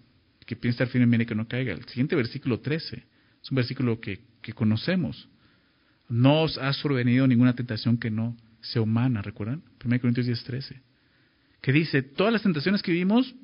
[0.47, 1.73] que piensa al firme, mire que no caiga.
[1.75, 2.97] El siguiente versículo 13
[3.43, 5.29] es un versículo que, que conocemos.
[6.09, 9.63] No os ha sobrevenido ninguna tentación que no sea humana, ¿recuerdan?
[9.85, 10.83] 1 Corintios 10, 13.
[11.61, 13.35] Que dice, todas las tentaciones que vivimos,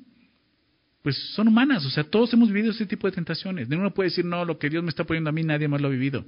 [1.03, 3.69] pues son humanas, o sea, todos hemos vivido ese tipo de tentaciones.
[3.69, 5.87] Ninguno puede decir, no, lo que Dios me está poniendo a mí, nadie más lo
[5.87, 6.25] ha vivido.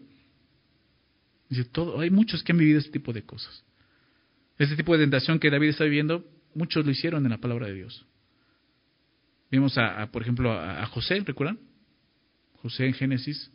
[1.71, 3.63] Todo, hay muchos que han vivido ese tipo de cosas.
[4.57, 7.73] Ese tipo de tentación que David está viviendo, muchos lo hicieron en la palabra de
[7.73, 8.05] Dios.
[9.51, 11.59] Vimos, a, por ejemplo, a, José, ¿recuerdan?
[12.61, 13.51] José en Génesis,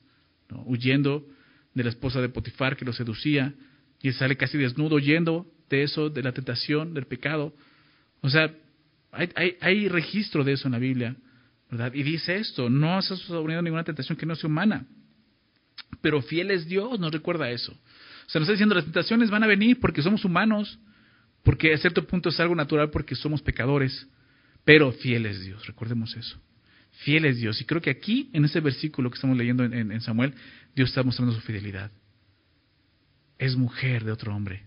[0.65, 1.27] huyendo
[1.75, 3.55] de la esposa de Potifar que lo seducía,
[4.03, 7.53] y sale casi desnudo, huyendo de eso, de la tentación, del pecado.
[8.21, 8.55] O sea,
[9.11, 11.17] hay, hay, hay registro de eso en la Biblia,
[11.71, 11.93] ¿verdad?
[11.95, 14.87] Y dice esto, no has sufrido ninguna tentación que no sea humana,
[16.01, 17.77] pero fiel es Dios, nos recuerda eso.
[18.29, 20.79] O sea, nos está diciendo, las tentaciones van a venir porque somos humanos,
[21.43, 24.07] porque a cierto punto es algo natural porque somos pecadores.
[24.67, 26.39] Pero fiel es Dios, recordemos eso.
[27.05, 27.59] Fiel es Dios.
[27.63, 30.35] Y creo que aquí, en ese versículo que estamos leyendo en, Samuel,
[30.77, 31.91] Dios está mostrando su fidelidad.
[33.39, 34.65] Es mujer de otro hombre.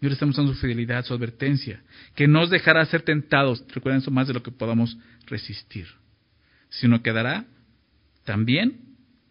[0.00, 1.82] Dios le está mostrando su fidelidad, su advertencia,
[2.14, 5.88] que no os dejará ser tentados, recuerden eso más de lo que podamos resistir,
[6.70, 7.44] sino que dará
[8.24, 8.80] también,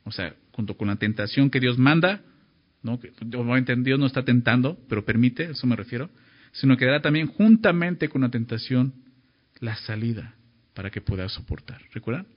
[0.03, 2.21] o sea, junto con la tentación que Dios manda,
[2.85, 2.93] ¿no?
[2.93, 6.09] obviamente Dios no está tentando, pero permite, eso me refiero,
[6.53, 8.93] sino que dará también juntamente con la tentación
[9.59, 10.35] la salida
[10.73, 11.81] para que pueda soportar.
[11.93, 12.27] ¿Recuerdan?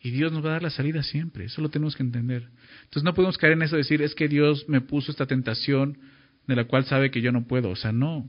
[0.00, 2.48] Y Dios nos va a dar la salida siempre, eso lo tenemos que entender.
[2.84, 5.98] Entonces no podemos caer en eso de decir, es que Dios me puso esta tentación
[6.46, 7.70] de la cual sabe que yo no puedo.
[7.70, 8.28] O sea, no.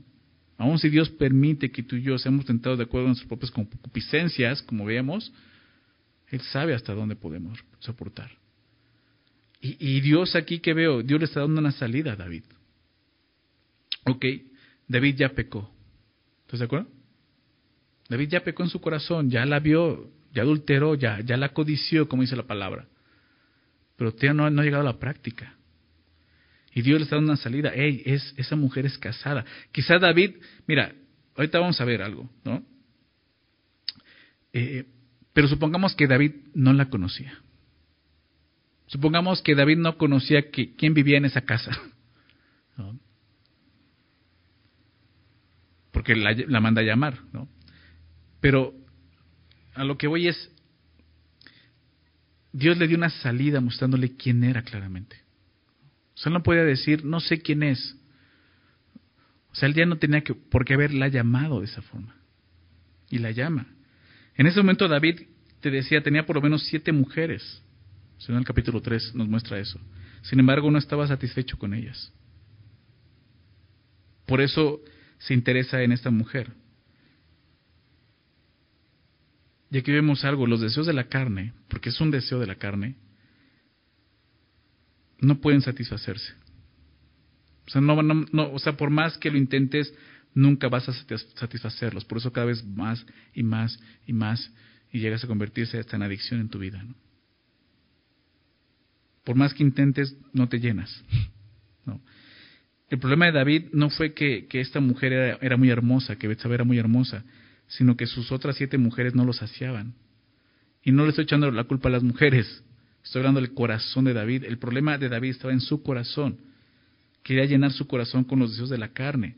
[0.56, 3.50] Aun si Dios permite que tú y yo seamos tentados de acuerdo a nuestras propias
[3.50, 5.32] concupiscencias, como veamos,
[6.28, 8.30] Él sabe hasta dónde podemos soportar.
[9.60, 12.44] Y, Dios aquí que veo, Dios le está dando una salida a David.
[14.04, 14.26] Ok,
[14.86, 15.72] David ya pecó.
[16.42, 16.88] ¿Estás de acuerdo?
[18.10, 22.08] David ya pecó en su corazón, ya la vio, ya adulteró, ya, ya la codició,
[22.08, 22.86] como dice la palabra.
[23.96, 25.56] pero todavía no, no ha llegado a la práctica.
[26.74, 27.72] Y Dios le está dando una salida.
[27.74, 29.44] Hey, es, esa mujer es casada.
[29.70, 30.32] Quizá David,
[30.66, 30.92] mira,
[31.36, 32.62] ahorita vamos a ver algo, ¿no?
[34.52, 34.84] Eh,
[35.32, 37.40] pero supongamos que David no la conocía.
[38.86, 41.70] Supongamos que David no conocía quién vivía en esa casa.
[45.90, 47.48] Porque la, manda a llamar, ¿no?
[48.40, 48.74] Pero
[49.74, 50.50] a lo que voy es,
[52.52, 55.16] Dios le dio una salida mostrándole quién era claramente.
[56.24, 57.96] O no podía decir, no sé quién es.
[59.52, 62.16] O sea, él ya no tenía que, por qué haberla llamado de esa forma.
[63.08, 63.66] Y la llama.
[64.36, 65.22] En ese momento David,
[65.60, 67.62] te decía, tenía por lo menos siete mujeres.
[68.28, 69.78] En el capítulo 3 nos muestra eso.
[70.22, 72.12] Sin embargo, no estaba satisfecho con ellas.
[74.26, 74.80] Por eso
[75.18, 76.52] se interesa en esta mujer.
[79.70, 82.54] Y aquí vemos algo, los deseos de la carne, porque es un deseo de la
[82.54, 82.96] carne,
[85.18, 86.32] no pueden satisfacerse.
[87.66, 89.92] O sea, no, no, o sea, por más que lo intentes,
[90.34, 92.04] nunca vas a satisfacerlos.
[92.04, 94.52] Por eso cada vez más y más y más
[94.92, 96.82] y llegas a convertirse hasta en adicción en tu vida.
[96.82, 96.94] ¿no?
[99.24, 101.02] Por más que intentes, no te llenas.
[102.88, 106.56] El problema de David no fue que, esta mujer era, era, muy hermosa, que Betsabé
[106.56, 107.24] era muy hermosa,
[107.66, 109.94] sino que sus otras siete mujeres no lo saciaban.
[110.82, 112.62] Y no le estoy echando la culpa a las mujeres,
[113.04, 114.44] Estoy hablando del corazón de David.
[114.44, 116.38] El problema de David estaba en su corazón.
[117.22, 119.36] Quería llenar su corazón con los deseos de la carne.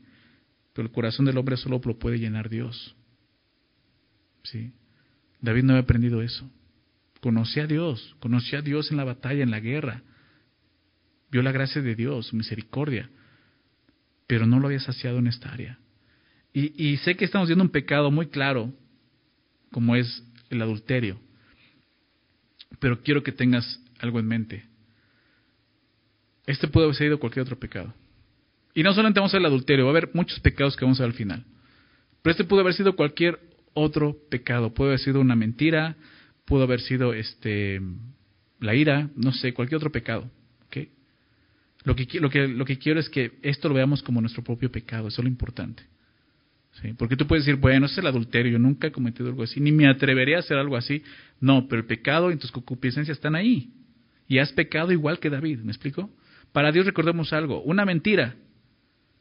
[0.72, 2.94] Pero el corazón del hombre solo lo puede llenar Dios.
[4.44, 4.72] ¿Sí?
[5.40, 6.48] David no había aprendido eso.
[7.20, 10.02] Conocía a Dios, conocía a Dios en la batalla, en la guerra.
[11.30, 13.10] Vio la gracia de Dios, misericordia.
[14.26, 15.78] Pero no lo había saciado en esta área.
[16.58, 18.72] Y, sé que estamos viendo un pecado muy claro,
[19.70, 21.20] como es el adulterio.
[22.78, 24.64] Pero quiero que tengas algo en mente.
[26.46, 27.92] Este puede haber sido cualquier otro pecado.
[28.72, 30.98] Y no solamente vamos a ver el adulterio, va a haber muchos pecados que vamos
[30.98, 31.44] a ver al final.
[32.22, 33.38] Pero este pudo haber sido cualquier
[33.74, 34.72] otro pecado.
[34.72, 35.96] Puede haber sido una mentira,
[36.46, 37.80] pudo haber sido este
[38.60, 40.30] la ira, no sé, cualquier otro pecado.
[41.84, 44.72] Lo, que, lo, que, lo que quiero es que esto lo veamos como nuestro propio
[44.72, 45.84] pecado, eso es lo importante.
[46.98, 49.70] Porque tú puedes decir, bueno, es el adulterio, yo nunca he cometido algo así, ni
[49.70, 51.02] me atrevería a hacer algo así.
[51.40, 53.70] No, pero el pecado y tus concupiscencias están ahí.
[54.28, 56.10] Y has pecado igual que David, ¿me explico?
[56.52, 58.34] Para Dios recordemos algo, una mentira,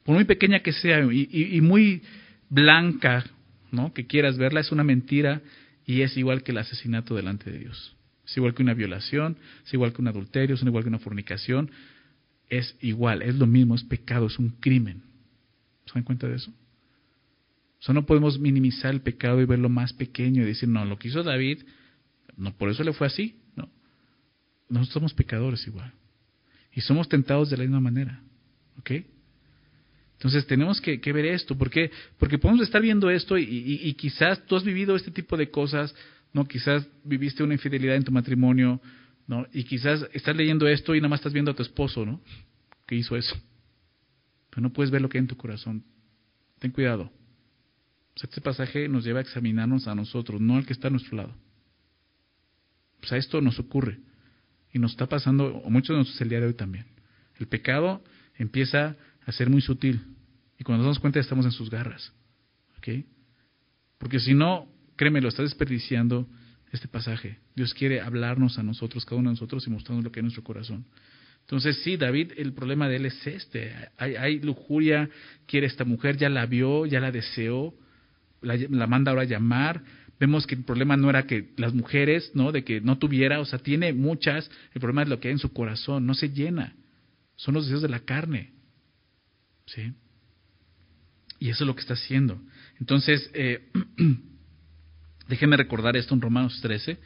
[0.03, 2.01] por muy pequeña que sea y, muy
[2.49, 3.23] blanca,
[3.71, 3.93] ¿no?
[3.93, 5.41] Que quieras verla, es una mentira
[5.85, 7.95] y es igual que el asesinato delante de Dios.
[8.25, 11.71] Es igual que una violación, es igual que un adulterio, es igual que una fornicación.
[12.49, 15.03] Es igual, es lo mismo, es pecado, es un crimen.
[15.85, 16.51] ¿Se dan cuenta de eso?
[17.79, 20.97] O sea, no podemos minimizar el pecado y verlo más pequeño y decir, no, lo
[20.97, 21.59] que hizo David,
[22.37, 23.39] no, por eso le fue así.
[23.55, 23.69] No.
[24.69, 25.93] Nosotros somos pecadores igual.
[26.73, 28.21] Y somos tentados de la misma manera.
[28.79, 28.91] ¿Ok?
[30.15, 31.57] Entonces tenemos que, ver esto.
[31.57, 31.91] ¿Por qué?
[32.17, 35.93] Porque podemos estar viendo esto y, quizás tú has vivido este tipo de cosas,
[36.33, 36.45] ¿no?
[36.47, 38.81] Quizás viviste una infidelidad en tu matrimonio,
[39.27, 39.45] ¿no?
[39.53, 42.21] Y quizás estás leyendo esto y nada más estás viendo a tu esposo, ¿no?
[42.87, 43.35] Que hizo eso.
[44.49, 45.83] Pero no puedes ver lo que hay en tu corazón.
[46.59, 47.11] Ten cuidado
[48.23, 51.35] este pasaje nos lleva a examinarnos a nosotros, no al que está a nuestro lado.
[53.03, 53.99] O sea, esto nos ocurre
[54.71, 56.85] y nos está pasando, o muchos de nosotros el día de hoy también.
[57.37, 58.03] El pecado
[58.35, 60.01] empieza a ser muy sutil
[60.57, 62.13] y cuando nos damos cuenta estamos en sus garras.
[62.77, 63.05] ¿Ok?
[63.97, 66.27] Porque si no, créeme, lo estás desperdiciando
[66.71, 67.39] este pasaje.
[67.55, 70.25] Dios quiere hablarnos a nosotros, cada uno de nosotros, y mostrarnos lo que hay en
[70.25, 70.85] nuestro corazón.
[71.41, 73.73] Entonces, sí, David, el problema de él es este.
[73.97, 75.09] Hay, hay lujuria,
[75.45, 77.73] quiere esta mujer, ya la vio, ya la deseó,
[78.41, 79.83] la, manda ahora a llamar.
[80.19, 82.51] Vemos que el problema no era que las mujeres, ¿no?
[82.51, 84.49] De que no tuviera, o sea, tiene muchas.
[84.73, 86.75] El problema es lo que hay en su corazón, no se llena.
[87.35, 88.54] Son los deseos de la carne.
[89.67, 89.93] ¿Sí?
[91.39, 92.41] Y eso es lo que está haciendo.
[92.79, 93.69] Entonces, eh,
[95.27, 96.97] déjenme recordar esto en Romanos 13.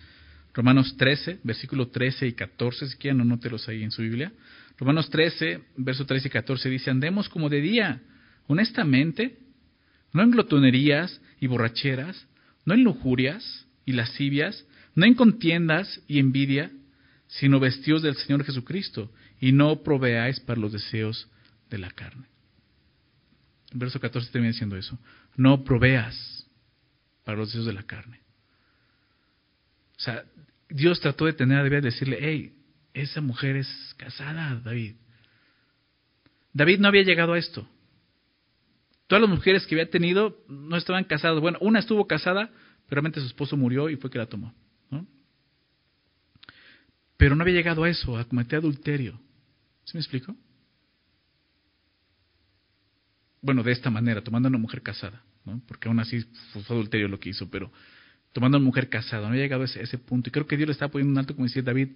[0.54, 4.32] Romanos 13, versículo 13 y 14, si quieren, anótelos ahí en su Biblia.
[4.78, 8.02] Romanos 13, verso 13 y 14 dice, andemos como de día,
[8.48, 9.38] honestamente,
[10.14, 12.28] no en glotonerías y borracheras,
[12.66, 16.72] no en lujurias y lascivias, no en contiendas y envidia,
[17.28, 21.30] sino vestidos del Señor Jesucristo, y no proveáis para los deseos
[21.70, 22.26] de la carne.
[23.74, 24.98] Verso 14 termina diciendo eso.
[25.36, 26.48] No proveas
[27.24, 28.22] para los deseos de la carne.
[29.98, 30.24] O sea,
[30.70, 32.56] Dios trató de tener a David decirle, hey,
[32.94, 34.96] esa mujer es casada, David.
[36.54, 37.68] David no había llegado a esto.
[39.08, 41.40] Todas las mujeres que había tenido no estaban casadas.
[41.40, 42.48] Bueno, una estuvo casada,
[42.88, 44.54] pero realmente su esposo murió y fue que la tomó.
[47.18, 49.20] Pero no había llegado a eso, a cometer adulterio.
[49.84, 50.38] ¿Sí me explico?
[53.42, 55.62] Bueno, de esta manera, tomando a una mujer casada, ¿no?
[55.68, 56.22] porque aún así
[56.52, 57.72] fue adulterio lo que hizo, pero
[58.34, 60.30] tomando a una mujer casada, no había llegado a ese, punto.
[60.30, 61.90] Y creo que Dios le estaba poniendo un alto, como decía David,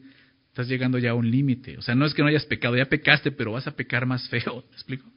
[0.48, 1.78] estás llegando ya a un límite.
[1.78, 4.28] O sea, no es que no hayas pecado, ya pecaste, pero vas a pecar más
[4.30, 4.64] feo.
[4.70, 5.10] ¿Me explico?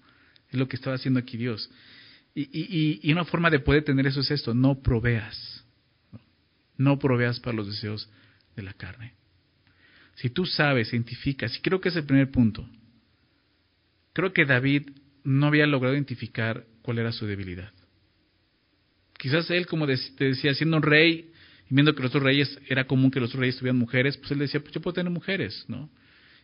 [0.50, 1.70] Es lo que estaba haciendo aquí Dios.
[2.34, 5.64] Y, y, y una forma de poder tener eso es esto, no proveas.
[6.76, 8.10] No proveas para los deseos
[8.54, 9.14] de la carne.
[10.16, 12.68] Si tú sabes, identificas, y creo que es el primer punto,
[14.12, 14.88] creo que David
[15.26, 17.72] no había logrado identificar cuál era su debilidad.
[19.18, 21.32] Quizás él, como te decía, siendo un rey,
[21.68, 24.30] y viendo que los otros reyes era común que los otros reyes tuvieran mujeres, pues
[24.30, 25.90] él decía, pues yo puedo tener mujeres, ¿no?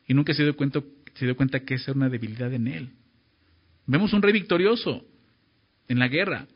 [0.07, 0.83] Y nunca se dio cuenta,
[1.15, 2.91] se dio cuenta que esa era una debilidad en él.
[3.87, 5.05] Vemos un rey victorioso
[5.89, 6.47] en la guerra,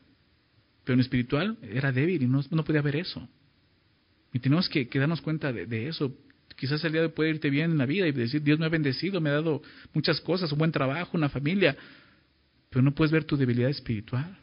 [0.83, 3.27] pero en espiritual era débil y no, podía ver eso.
[4.33, 6.13] Y tenemos que, darnos cuenta de, eso.
[6.57, 8.69] Quizás el día de puede irte bien en la vida y decir, Dios me ha
[8.69, 9.61] bendecido, me ha dado
[9.93, 11.77] muchas cosas, un buen trabajo, una familia,
[12.69, 14.37] pero no puedes ver tu debilidad espiritual.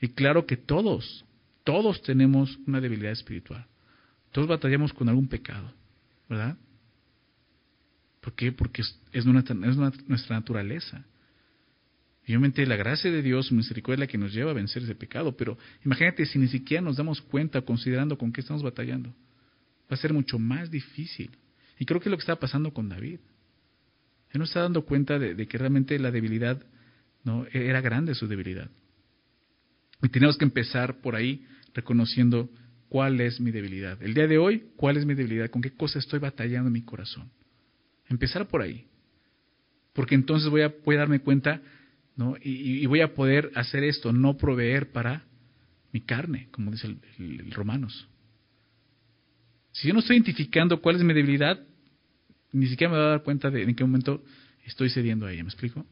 [0.00, 1.24] Y claro que todos,
[1.64, 3.66] todos tenemos una debilidad espiritual.
[4.32, 5.72] Todos batallamos con algún pecado,
[6.28, 6.56] ¿verdad?
[8.20, 8.52] ¿Por qué?
[8.52, 11.04] Porque es nuestra, nuestra naturaleza.
[12.24, 14.94] Y obviamente la gracia de Dios, misericordia es la que nos lleva a vencer ese
[14.94, 19.10] pecado, pero imagínate si ni siquiera nos damos cuenta considerando con qué estamos batallando.
[19.10, 21.30] Va a ser mucho más difícil.
[21.78, 23.18] Y creo que es lo que está pasando con David.
[24.30, 26.64] Él no está dando cuenta de, que realmente la debilidad
[27.24, 28.70] no era grande su debilidad.
[30.02, 32.50] Y tenemos que empezar por ahí reconociendo
[32.88, 34.02] cuál es mi debilidad.
[34.02, 36.82] El día de hoy, cuál es mi debilidad, con qué cosa estoy batallando en mi
[36.82, 37.30] corazón.
[38.08, 38.86] Empezar por ahí.
[39.92, 41.62] Porque entonces voy a, voy a darme cuenta
[42.16, 42.36] ¿no?
[42.42, 45.24] Y, voy a poder hacer esto, no proveer para
[45.92, 48.08] mi carne, como dice el, Romanos.
[49.72, 51.60] Si yo no estoy identificando cuál es mi debilidad,
[52.52, 54.22] ni siquiera me voy a dar cuenta de en qué momento
[54.64, 55.86] estoy cediendo a ella, ¿me explico?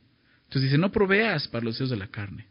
[0.50, 2.46] Entonces dice, no proveas para los deseos de la carne.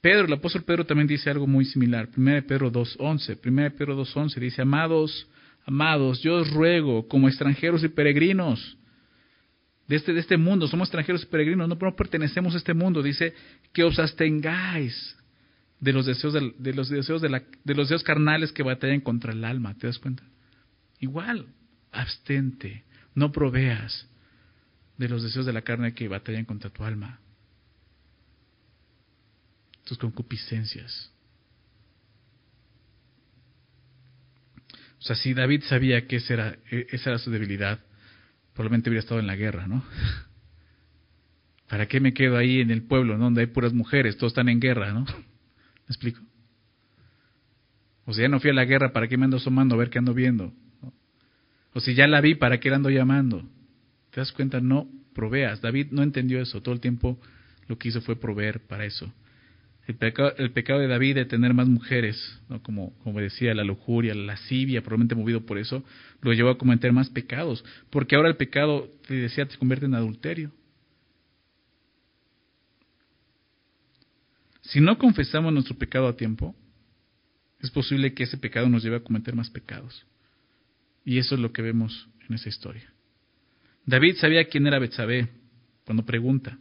[0.00, 2.08] Pedro, el apóstol Pedro también dice algo muy similar.
[2.16, 3.38] 1 Pedro 2.11.
[3.44, 5.28] 1 Pedro 2.11 dice, amados,
[5.66, 8.78] amados, yo os ruego como extranjeros y peregrinos
[9.88, 13.34] de este, de este mundo, somos extranjeros y peregrinos, no, pertenecemos a este mundo, dice
[13.74, 15.18] que os abstengáis
[15.80, 19.34] de los deseos de, los deseos de, la, de los deseos carnales que batallan contra
[19.34, 20.22] el alma, ¿te das cuenta?
[20.98, 21.46] Igual,
[21.90, 24.08] abstente, no proveas
[24.96, 27.20] de los deseos de la carne que batallan contra tu alma,
[29.84, 31.12] tus concupiscencias.
[34.98, 37.80] O sea, si David sabía que esa era, e, esa era su debilidad,
[38.54, 39.84] probablemente hubiera estado en la guerra, ¿no?
[41.68, 44.16] ¿Para qué me quedo ahí en el pueblo donde hay puras mujeres?
[44.16, 45.04] Todos están en guerra, ¿no?
[45.04, 46.20] ¿Me explico?
[48.04, 49.90] O sea, ya no fui a la guerra, ¿para qué me ando asomando a ver
[49.90, 50.52] qué ando viendo?
[51.74, 53.48] O si ya la vi, ¿para qué la ando llamando?
[54.12, 54.60] ¿Te das cuenta?
[54.60, 55.60] No proveas.
[55.60, 56.62] David no entendió eso.
[56.62, 57.18] Todo el tiempo
[57.66, 59.12] lo que hizo fue proveer para eso.
[59.86, 62.62] El pecado, el pecado de David de tener más mujeres, ¿no?
[62.62, 65.82] como, como decía, la lujuria, la lascivia, probablemente movido por eso,
[66.20, 67.64] lo llevó a cometer más pecados.
[67.90, 70.52] Porque ahora el pecado, te decía, se convierte en adulterio.
[74.60, 76.54] Si no confesamos nuestro pecado a tiempo,
[77.60, 80.06] es posible que ese pecado nos lleve a cometer más pecados.
[81.04, 82.92] Y eso es lo que vemos en esa historia.
[83.86, 85.28] David sabía quién era Betsabé
[85.84, 86.58] cuando pregunta.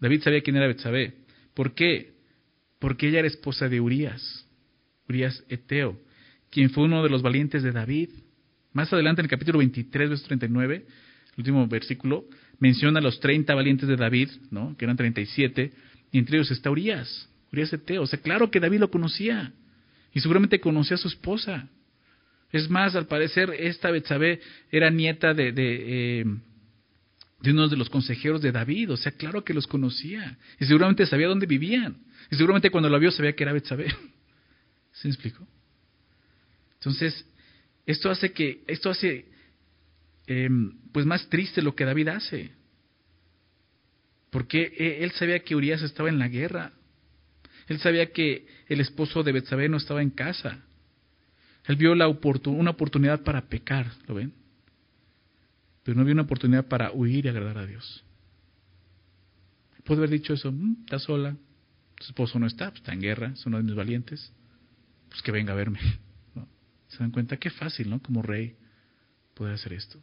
[0.00, 1.14] David sabía quién era Betsabé.
[1.54, 2.18] ¿Por qué?
[2.78, 4.46] porque ella era esposa de Urias,
[5.08, 5.98] Urias Eteo,
[6.50, 8.10] quien fue uno de los valientes de David.
[8.72, 12.26] Más adelante en el capítulo 23, verso 39, el último versículo,
[12.58, 14.76] menciona a los 30 valientes de David, ¿no?
[14.76, 15.72] que eran 37,
[16.12, 18.02] y entre ellos está Urias, Urias Eteo.
[18.02, 19.52] O sea, claro que David lo conocía,
[20.12, 21.68] y seguramente conocía a su esposa.
[22.52, 26.24] Es más, al parecer, esta Betsabé era nieta de, de, eh,
[27.40, 31.06] de uno de los consejeros de David, o sea, claro que los conocía, y seguramente
[31.06, 31.96] sabía dónde vivían.
[32.30, 33.86] Y seguramente cuando lo vio sabía que era Betsabé.
[34.92, 35.46] ¿Se me explico?
[36.74, 37.24] Entonces,
[37.86, 39.26] esto hace que, esto hace
[40.26, 42.50] em, pues más triste lo que David hace.
[44.30, 46.72] Porque e, él sabía que Urias estaba en la guerra.
[47.66, 50.64] Él sabía que el esposo de Betsabé no estaba en casa.
[51.68, 54.32] Él vio la una oportunidad para pecar, ¿lo ven?
[55.84, 58.04] Pero no vio una oportunidad para huir y agradar a Dios.
[59.84, 61.36] Puede haber dicho eso, mm, está sola,
[62.00, 64.32] su esposo no está, pues, está en guerra, es uno de mis valientes,
[65.10, 65.78] pues que venga a verme.
[66.88, 67.36] ¿Se dan cuenta?
[67.36, 68.00] Qué fácil, ¿no?
[68.00, 68.56] Como rey
[69.34, 70.00] poder hacer esto.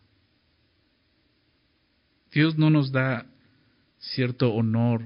[2.31, 3.25] Dios no nos da
[3.97, 5.03] cierto honor,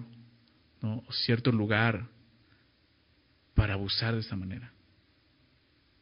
[0.81, 1.03] ¿no?
[1.07, 2.07] o cierto lugar
[3.53, 4.73] para abusar de esa manera.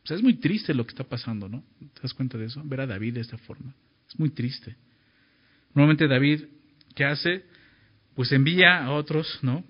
[0.07, 1.65] O sea, es muy triste lo que está pasando, ¿no?
[1.79, 2.61] ¿Te das cuenta de eso?
[2.63, 3.75] Ver a David de esta forma.
[4.07, 4.77] Es muy triste.
[5.73, 6.45] Normalmente David,
[6.95, 7.43] ¿qué hace?
[8.15, 9.65] Pues envía a otros, ¿no?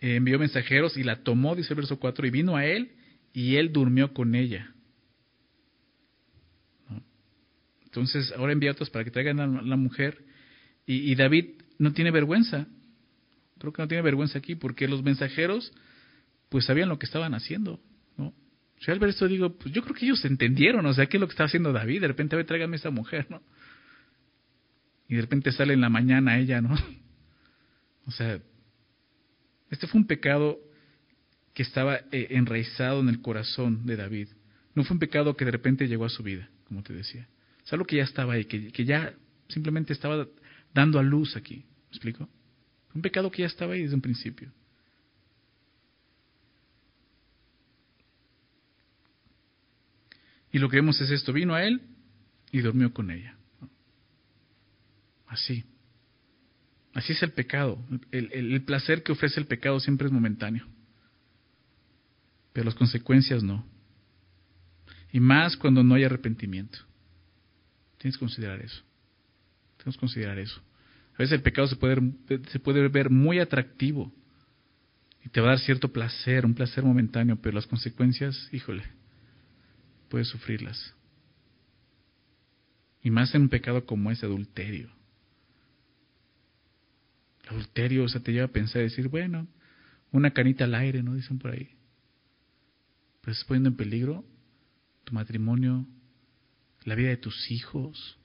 [0.00, 2.90] Eh, envió mensajeros y la tomó, dice el verso 4, y vino a él
[3.32, 4.70] y él durmió con ella.
[7.84, 10.22] Entonces, ahora envía a otros para que traigan a la mujer.
[10.84, 12.66] Y, y, David no tiene vergüenza.
[13.56, 15.72] Creo que no tiene vergüenza aquí, porque los mensajeros,
[16.50, 17.80] pues sabían lo que estaban haciendo.
[18.80, 21.20] Yo al ver esto digo, pues yo creo que ellos entendieron, o sea, qué es
[21.20, 22.02] lo que está haciendo David.
[22.02, 23.42] De repente, a ver, tráigame a esta mujer, ¿no?
[25.08, 26.74] Y de repente sale en la mañana ella, ¿no?
[28.08, 28.38] O sea,
[29.68, 30.60] este fue un pecado
[31.54, 34.28] que estaba eh, enraizado en el corazón de David.
[34.76, 37.26] No fue un pecado que de repente llegó a su vida, como te decía.
[37.64, 39.12] Es algo que ya estaba ahí, que, que ya
[39.48, 40.28] simplemente estaba
[40.72, 41.56] dando a luz aquí.
[41.56, 42.28] ¿Me explico?
[42.94, 44.52] Un pecado que ya estaba ahí desde un principio.
[50.56, 51.82] Y lo que vemos es esto, vino a él
[52.50, 53.36] y durmió con ella.
[55.26, 55.66] Así.
[56.94, 57.78] Así es el pecado.
[58.10, 60.66] El, placer que ofrece el pecado siempre es momentáneo.
[62.54, 63.66] Pero las consecuencias no.
[65.12, 66.78] Y más cuando no hay arrepentimiento.
[67.98, 68.82] Tienes que considerar eso.
[69.76, 70.58] Tienes que considerar eso.
[71.16, 72.00] A veces el pecado se puede,
[72.48, 74.10] se puede ver muy atractivo
[75.22, 78.84] y te va a dar cierto placer, un placer momentáneo, pero las consecuencias, híjole,
[80.08, 80.94] puedes sufrirlas.
[83.02, 84.90] Y más en un pecado como ese adulterio.
[87.48, 89.46] Adulterio, o sea, te lleva a pensar y decir, bueno,
[90.10, 91.14] una canita al aire, ¿no?
[91.14, 91.70] Dicen por ahí.
[93.20, 94.24] Pero estás poniendo en peligro
[95.04, 95.86] tu matrimonio,
[96.84, 98.18] la vida de tus hijos.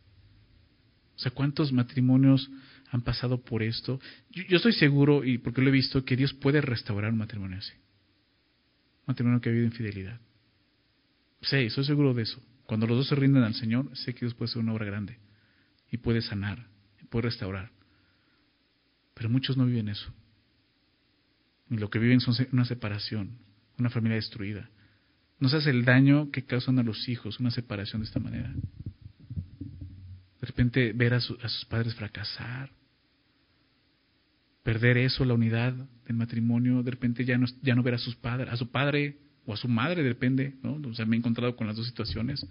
[1.15, 2.49] O sea, ¿cuántos matrimonios
[2.89, 3.99] han pasado por esto?
[4.31, 7.59] Yo, yo, estoy seguro, y porque lo he visto, que Dios puede restaurar un matrimonio
[7.59, 7.73] así.
[7.73, 10.19] Un matrimonio que ha habido infidelidad.
[11.41, 12.41] Sí, estoy seguro de eso.
[12.65, 15.17] Cuando los dos se rinden al Señor, sé que Dios puede hacer una obra grande.
[15.91, 16.67] Y puede sanar,
[17.01, 17.71] y puede restaurar.
[19.13, 20.13] Pero muchos no viven eso.
[21.69, 23.39] Y lo que viven son una separación,
[23.77, 24.69] una familia destruida.
[25.39, 28.53] No sabes el daño que causan a los hijos una separación de esta manera.
[30.39, 32.71] De repente ver a, a sus padres fracasar,
[34.63, 35.73] perder eso, la unidad
[36.05, 39.17] del matrimonio, de repente ya no, ya no ver a sus padres, a su padre
[39.45, 40.79] o a su madre, depende, ¿no?
[40.89, 42.45] O sea, me he encontrado con las dos situaciones.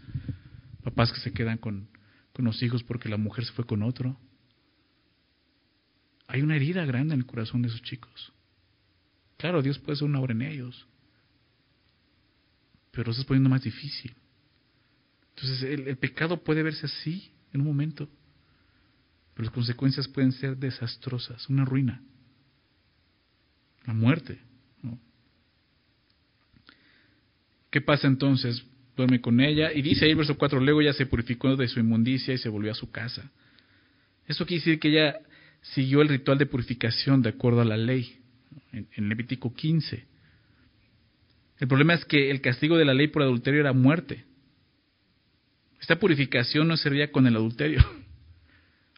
[0.82, 1.88] Papás que se quedan con,
[2.32, 4.18] con los hijos porque la mujer se fue con otro.
[6.26, 8.32] Hay una herida grande en el corazón de esos chicos.
[9.36, 10.86] Claro, Dios puede hacer una obra en ellos,
[12.90, 14.14] pero lo estás poniendo más difícil.
[15.34, 18.08] Entonces, el, el, pecado puede verse así en un momento,
[19.34, 22.02] pero las consecuencias pueden ser desastrosas, una ruina,
[23.86, 24.40] la muerte.
[24.82, 24.98] ¿no?
[27.70, 28.64] ¿Qué pasa entonces?
[28.96, 32.34] Duerme con ella y dice ahí verso 4, luego ella se purificó de su inmundicia
[32.34, 33.30] y se volvió a su casa.
[34.26, 35.20] Eso quiere decir que ella
[35.62, 38.20] siguió el ritual de purificación de acuerdo a la ley,
[38.72, 40.04] en, Levítico 15.
[41.58, 44.24] El problema es que el castigo de la ley por adulterio era muerte.
[45.80, 47.84] Esta purificación no servía con el adulterio.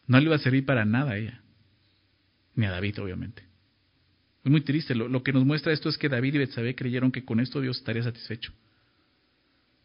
[0.04, 1.40] No le iba a servir para nada a ella.
[2.56, 3.44] Ni a David, obviamente.
[4.44, 4.96] Es muy triste.
[4.96, 7.60] Lo, lo que nos muestra esto es que David y Betsabé creyeron que con esto
[7.60, 8.52] Dios estaría satisfecho.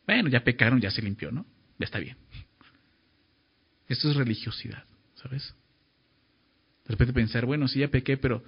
[0.07, 1.45] Bueno, ya pecaron, ya se limpió, ¿no?
[1.77, 2.15] Ya está bien.
[3.89, 4.83] Esto es religiosidad,
[5.15, 5.53] ¿sabes?
[6.85, 8.43] De repente pensar, bueno, sí ya pequé, pero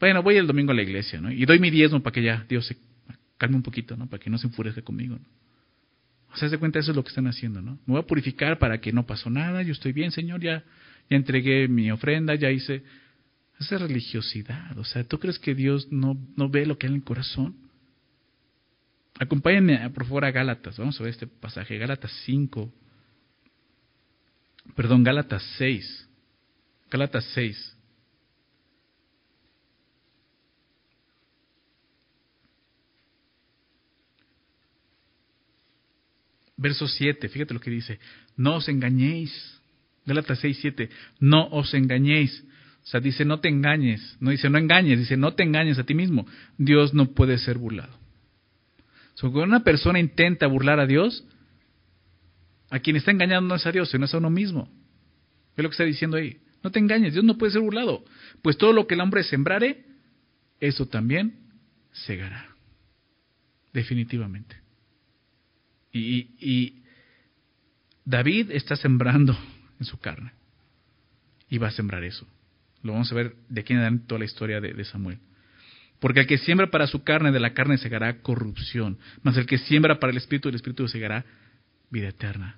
[0.00, 1.30] bueno, voy el domingo a la iglesia, ¿no?
[1.30, 2.76] Y doy mi diezmo para que ya Dios se
[3.38, 4.08] calme un poquito, ¿no?
[4.08, 5.26] Para que no se enfurezca conmigo, ¿no?
[6.32, 7.72] O sea, se cuenta, eso es lo que están haciendo, ¿no?
[7.86, 10.64] Me voy a purificar para que no pasó nada, yo estoy bien, Señor, ya,
[11.08, 12.82] ya entregué mi ofrenda, ya hice.
[13.58, 16.92] Esa es religiosidad, o sea, ¿tú crees que Dios no, no ve lo que hay
[16.92, 17.69] en el corazón?
[19.20, 22.72] Acompáñenme, por favor, a Gálatas, vamos a ver este pasaje, Gálatas 5,
[24.74, 26.08] perdón, Gálatas 6,
[26.90, 27.76] Gálatas 6.
[36.56, 37.98] Verso 7, fíjate lo que dice.
[38.36, 39.60] No os engañéis.
[40.06, 40.90] Gálatas 6, 7.
[41.18, 42.42] No os engañéis.
[42.84, 44.16] O sea, dice no te engañes.
[44.20, 46.26] No dice no engañes, dice no te engañes a ti mismo.
[46.58, 47.99] Dios no puede ser burlado.
[49.20, 51.24] Cuando una persona intenta burlar a Dios,
[52.70, 54.70] a quien está engañando no es a Dios, sino es a uno mismo.
[55.56, 56.38] Es lo que está diciendo ahí.
[56.62, 58.04] No te engañes, Dios no puede ser burlado.
[58.42, 59.84] Pues todo lo que el hombre sembrare,
[60.60, 61.38] eso también
[61.92, 62.54] segará.
[63.72, 64.56] Definitivamente.
[65.92, 66.82] Y, y,
[68.04, 69.36] David está sembrando
[69.78, 70.32] en su carne.
[71.48, 72.26] Y va a sembrar eso.
[72.82, 75.18] Lo vamos a ver de aquí en adelante toda la historia de Samuel.
[76.00, 78.98] Porque el que siembra para su carne, de la carne segará corrupción.
[79.22, 81.24] Mas el que siembra para el Espíritu, del Espíritu segará
[81.90, 82.56] vida eterna.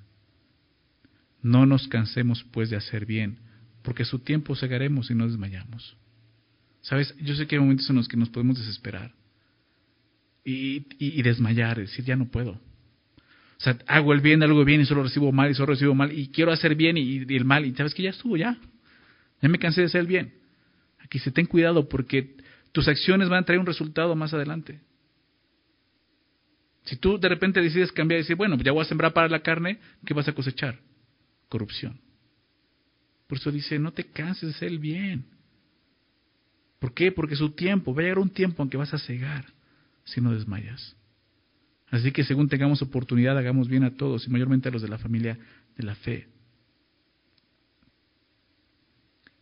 [1.43, 3.41] No nos cansemos pues de hacer bien,
[3.83, 5.97] porque su tiempo segaremos y no desmayamos.
[6.83, 9.13] Sabes, yo sé que hay momentos en los que nos podemos desesperar
[10.45, 12.53] y, y, desmayar, decir, ya no puedo.
[12.53, 16.17] O sea, hago el bien, algo bien y solo recibo mal y solo recibo mal
[16.17, 18.57] y quiero hacer bien y, y el mal y sabes que ya estuvo, ya.
[19.41, 20.35] Ya me cansé de hacer el bien.
[21.01, 22.37] Aquí se ten cuidado porque
[22.73, 24.81] tus acciones van a traer un resultado más adelante.
[26.85, 29.41] Si tú de repente decides cambiar y decir, bueno, ya voy a sembrar para la
[29.41, 30.81] carne, ¿qué vas a cosechar?
[31.49, 32.01] Corrupción.
[33.29, 35.25] Por eso dice, no te canses de hacer el bien.
[36.81, 37.13] ¿Por qué?
[37.13, 39.45] Porque su tiempo, va a llegar un tiempo en que vas a cegar
[40.05, 40.97] si no desmayas.
[41.91, 44.99] Así que según tengamos oportunidad, hagamos bien a todos y mayormente a los de la
[44.99, 45.39] familia
[45.77, 46.27] de la fe.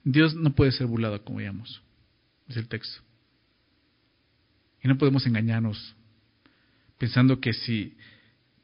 [0.05, 1.83] Dios no puede ser burlado, como veíamos,
[2.49, 3.03] es el texto.
[4.83, 5.97] Y no podemos engañarnos
[7.01, 7.97] pensando que si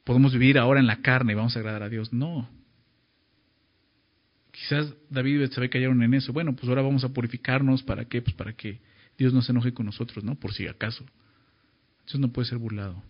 [0.04, 2.12] podemos vivir ahora en la carne y vamos a agradar a Dios.
[2.12, 2.48] No.
[4.52, 6.32] Quizás David y Betsabé cayeron en eso.
[6.32, 7.82] Bueno, pues ahora vamos a purificarnos.
[7.82, 8.22] ¿Para qué?
[8.22, 8.80] Pues para que
[9.18, 10.34] Dios no se enoje con nosotros, ¿no?
[10.34, 11.04] Por si acaso.
[12.06, 13.02] Eso no puede ser burlado.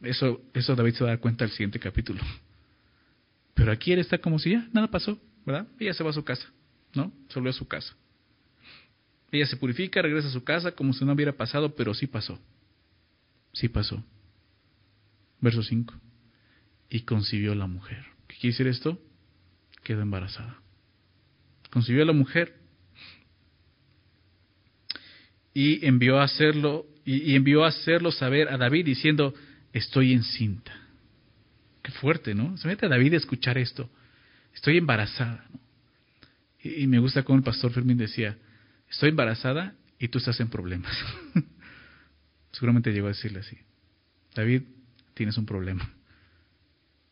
[0.00, 2.22] Eso, eso David se va a dar cuenta al siguiente capítulo.
[3.54, 5.66] Pero aquí él está como si ya nada pasó, ¿verdad?
[5.78, 6.46] Ella se va a su casa,
[6.94, 7.12] ¿no?
[7.28, 7.94] Se volvió a su casa.
[9.34, 12.38] Ella se purifica, regresa a su casa como si no hubiera pasado, pero sí pasó.
[13.52, 14.04] Sí pasó.
[15.40, 15.92] Verso 5.
[16.88, 18.04] Y concibió la mujer.
[18.28, 19.00] ¿Qué quiere decir esto?
[19.82, 20.60] Quedó embarazada.
[21.70, 22.54] Concibió a la mujer
[25.52, 29.34] y envió a hacerlo y, envió a hacerlo saber a David diciendo
[29.72, 30.72] estoy encinta.
[31.82, 32.56] Qué fuerte, ¿no?
[32.56, 33.90] Se mete a David a escuchar esto.
[34.54, 35.44] Estoy embarazada.
[36.62, 38.38] Y, y, me gusta como el pastor Fermín decía,
[38.94, 40.96] estoy embarazada y tú estás en problemas.
[42.52, 43.58] Seguramente llegó a decirle así,
[44.34, 44.62] David,
[45.14, 45.92] tienes un problema.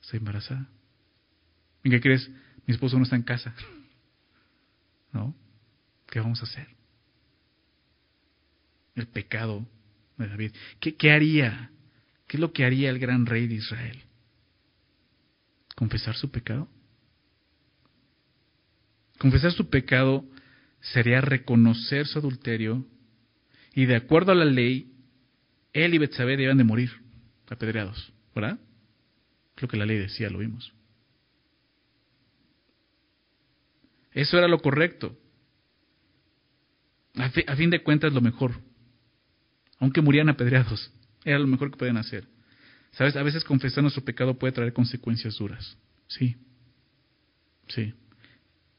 [0.01, 0.69] Estoy embarazada.
[1.83, 2.31] ¿Y qué crees?
[2.67, 3.55] Mi esposo no está en casa.
[5.13, 5.35] ¿No?
[6.09, 6.69] ¿Qué vamos a hacer?
[8.95, 9.67] El pecado
[10.19, 10.53] de David.
[10.79, 11.71] ¿Qué, ¿Qué haría?
[12.29, 14.01] ¿Qué es lo que haría el gran rey de Israel?
[15.75, 16.69] ¿Confesar su pecado?
[19.19, 20.25] Confesar su pecado
[20.83, 22.85] sería reconocer su adulterio
[23.75, 24.93] y de acuerdo a la ley,
[25.73, 26.91] él y Betsabé debían de morir
[27.49, 28.59] apedreados, ¿verdad?
[29.57, 30.75] Es lo que la ley decía, lo vimos.
[34.13, 35.17] Eso era lo correcto.
[37.15, 38.53] A, fin de cuentas, lo mejor.
[39.79, 40.93] Aunque murieran apedreados,
[41.25, 42.27] era lo mejor que podían hacer.
[42.93, 43.17] ¿Sabes?
[43.17, 45.79] A veces confesar nuestro pecado puede traer consecuencias duras.
[46.09, 46.37] Sí.
[47.69, 47.95] Sí.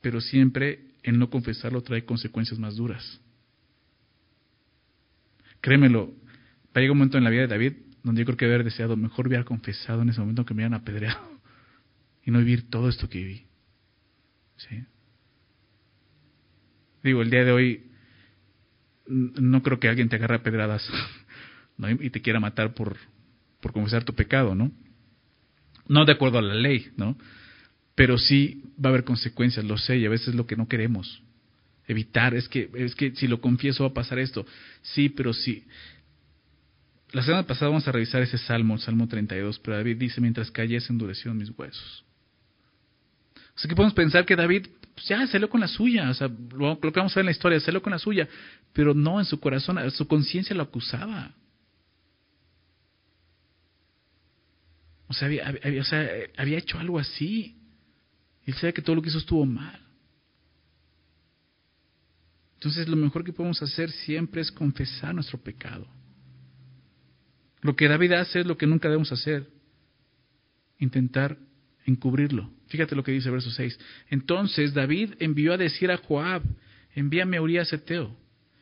[0.01, 3.21] Pero siempre en no confesarlo trae consecuencias más duras.
[5.61, 7.73] Créemelo, va a llegar un momento en la vida de David
[8.03, 10.73] donde yo creo que haber deseado, mejor hubiera confesado en ese momento que me hubieran
[10.73, 11.39] apedreado
[12.25, 13.45] y no vivir todo esto que viví.
[14.57, 14.83] ¿Sí?
[17.03, 17.83] Digo, el día de hoy
[19.07, 20.87] no creo que alguien te agarre a pedradas
[21.99, 22.97] y te quiera matar por,
[23.61, 24.71] por confesar tu pecado, ¿no?
[25.87, 27.17] No de acuerdo a la ley, ¿no?
[27.95, 30.67] Pero sí va a haber consecuencias, lo sé, y a veces es lo que no
[30.67, 31.21] queremos
[31.87, 34.45] evitar, es que, es que si lo confieso va a pasar esto,
[34.81, 35.65] sí, pero sí.
[37.11, 40.47] La semana pasada vamos a revisar ese salmo, el Salmo 32, pero David dice, mientras
[40.47, 42.05] se endurecieron mis huesos.
[43.55, 46.27] O sea que podemos pensar que David pues ya salió con la suya, o sea,
[46.27, 48.27] lo, que vamos a ver en la historia, salió con la suya,
[48.73, 51.33] pero no en su corazón, su conciencia lo acusaba.
[55.07, 55.29] O sea,
[56.37, 57.55] había hecho algo así.
[58.45, 59.79] Él sabe que todo lo que hizo estuvo mal.
[62.55, 65.85] Entonces lo mejor que podemos hacer siempre es confesar nuestro pecado.
[67.61, 69.47] Lo que David hace es lo que nunca debemos hacer.
[70.79, 71.37] Intentar
[71.85, 72.51] encubrirlo.
[72.67, 73.79] Fíjate lo que dice verso 6.
[74.09, 76.43] Entonces David envió a decir a Joab,
[76.93, 78.15] envíame a Urias Eteo.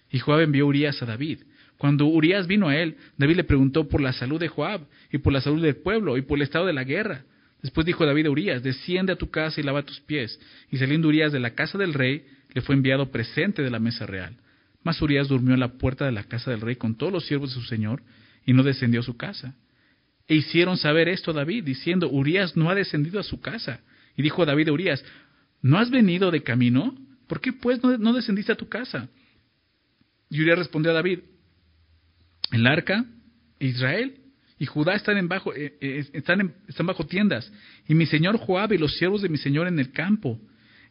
[0.10, 1.44] Y Joab envió a Urias a David.
[1.78, 5.34] Cuando Urias vino a él, David le preguntó por la salud de Joab y por
[5.34, 7.26] la salud del pueblo y por el estado de la guerra.
[7.62, 10.40] Después dijo David a Urias, desciende a tu casa y lava tus pies.
[10.72, 14.06] Y saliendo Urias de la casa del rey, le fue enviado presente de la mesa
[14.06, 14.36] real.
[14.84, 17.50] Mas Urias durmió en la puerta de la casa del rey con todos los siervos
[17.50, 18.02] de su señor,
[18.46, 19.56] y no descendió a su casa.
[20.28, 23.82] E hicieron saber esto a David, diciendo, Urias no ha descendido a su casa.
[24.18, 25.06] Y dijo David a Urias,
[25.62, 26.96] ¿no has venido de camino?
[27.28, 29.08] ¿Por qué pues no, no descendiste a tu casa?
[30.30, 31.20] Y Urias respondió a David,
[32.52, 33.06] el arca,
[33.60, 34.21] Israel
[34.62, 36.54] y Judá están, en bajo, eh, eh, están,
[36.84, 37.52] bajo tiendas,
[37.88, 40.40] y mi señor Joab y los siervos de mi señor en el campo.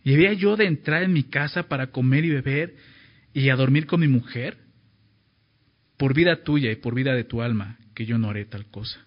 [0.02, 2.74] Y había yo de entrar en mi casa para comer y beber,
[3.32, 4.56] y a dormir con mi mujer?
[5.96, 9.06] Por vida tuya y por vida de tu alma, que yo no haré tal cosa.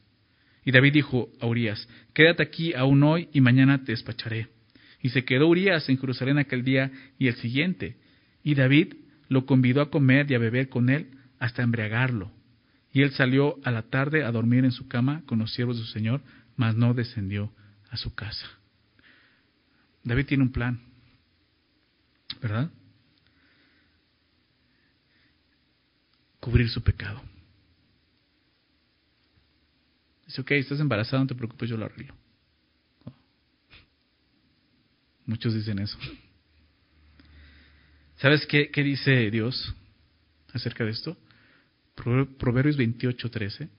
[0.63, 4.47] Y David dijo a Urias, quédate aquí aún hoy y mañana te despacharé.
[5.01, 6.89] Y se quedó Urias en Jerusalén aquel día
[7.19, 7.97] y el siguiente.
[8.45, 8.93] Y David
[9.27, 11.07] lo convidó a comer y a beber con él
[11.37, 12.31] hasta embriagarlo.
[12.93, 15.83] Y él salió a la tarde a dormir en su cama con los siervos de
[15.83, 16.21] su señor,
[16.55, 17.51] mas no descendió
[17.89, 18.47] a su casa.
[20.03, 20.79] David tiene un plan,
[22.39, 22.69] ¿verdad?
[26.39, 27.19] Cubrir su pecado.
[30.27, 32.13] Dice, ok, estás embarazado, no te preocupes, yo lo arreglo.
[35.25, 35.97] Muchos dicen eso.
[38.17, 39.73] ¿Sabes qué, qué dice Dios
[40.53, 41.17] acerca de esto?
[41.95, 43.69] Proverbios 28, 13.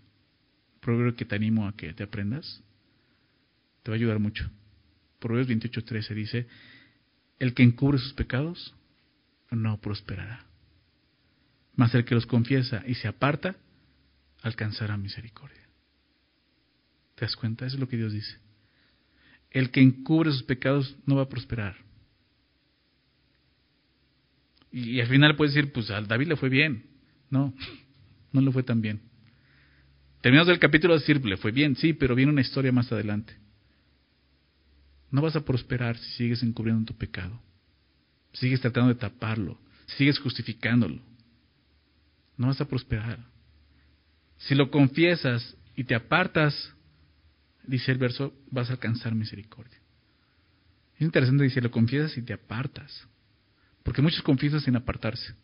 [0.80, 2.62] Proverbio que te animo a que te aprendas.
[3.82, 4.50] Te va a ayudar mucho.
[5.18, 6.46] Proverbios 28, 13 dice,
[7.38, 8.74] el que encubre sus pecados
[9.50, 10.46] no prosperará.
[11.76, 13.56] Mas el que los confiesa y se aparta,
[14.42, 15.68] alcanzará misericordia.
[17.14, 17.66] ¿Te das cuenta?
[17.66, 18.38] Eso es lo que Dios dice.
[19.50, 21.76] El que encubre sus pecados no va a prosperar.
[24.70, 26.86] Y, al final puedes decir, pues a David le fue bien.
[27.30, 27.54] No,
[28.34, 29.00] no le fue tan bien.
[30.20, 33.34] Terminamos el capítulo de decir, le fue bien, sí, pero viene una historia más adelante.
[35.10, 37.40] No vas a prosperar si sigues encubriendo tu pecado.
[38.32, 39.60] Sigues tratando de taparlo.
[39.86, 41.00] Sigues justificándolo.
[42.36, 43.20] No vas a prosperar.
[44.38, 46.74] Si lo confiesas y te apartas,
[47.64, 49.78] dice el verso, vas a alcanzar misericordia.
[50.96, 53.06] Es interesante, dice, lo confiesas y te apartas.
[53.84, 55.34] Porque muchos confiesan sin apartarse.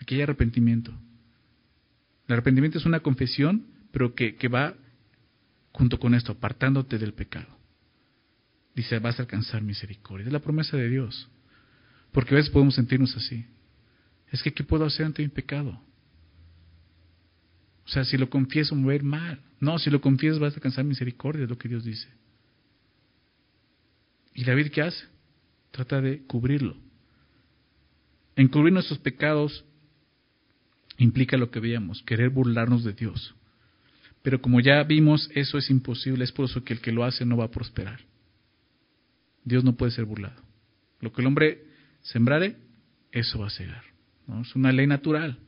[0.00, 0.92] Aquí hay arrepentimiento.
[2.28, 4.74] El arrepentimiento es una confesión, pero que, que va
[5.72, 7.58] junto con esto, apartándote del pecado.
[8.74, 10.26] Dice, vas a alcanzar misericordia.
[10.26, 11.28] Es la promesa de Dios.
[12.12, 13.46] Porque a veces podemos sentirnos así.
[14.30, 15.80] Es que, ¿qué puedo hacer ante mi pecado?
[17.84, 19.40] O sea, si lo confieso, me voy a ir mal.
[19.60, 22.08] No, si lo confiesas, vas a alcanzar misericordia, es lo que Dios dice.
[24.34, 25.04] ¿Y David qué hace?
[25.70, 26.76] Trata de cubrirlo.
[28.36, 29.64] Encubrir nuestros pecados
[31.02, 33.34] implica lo que veíamos, querer burlarnos de Dios.
[34.22, 37.24] Pero como ya vimos, eso es imposible, es por eso que el que lo hace
[37.24, 38.00] no va a prosperar.
[39.44, 40.40] Dios no puede ser burlado.
[41.00, 41.64] Lo que el hombre
[42.02, 42.56] sembrare,
[43.10, 43.82] eso va a cegar.
[44.28, 44.42] ¿no?
[44.42, 45.38] Es una ley natural.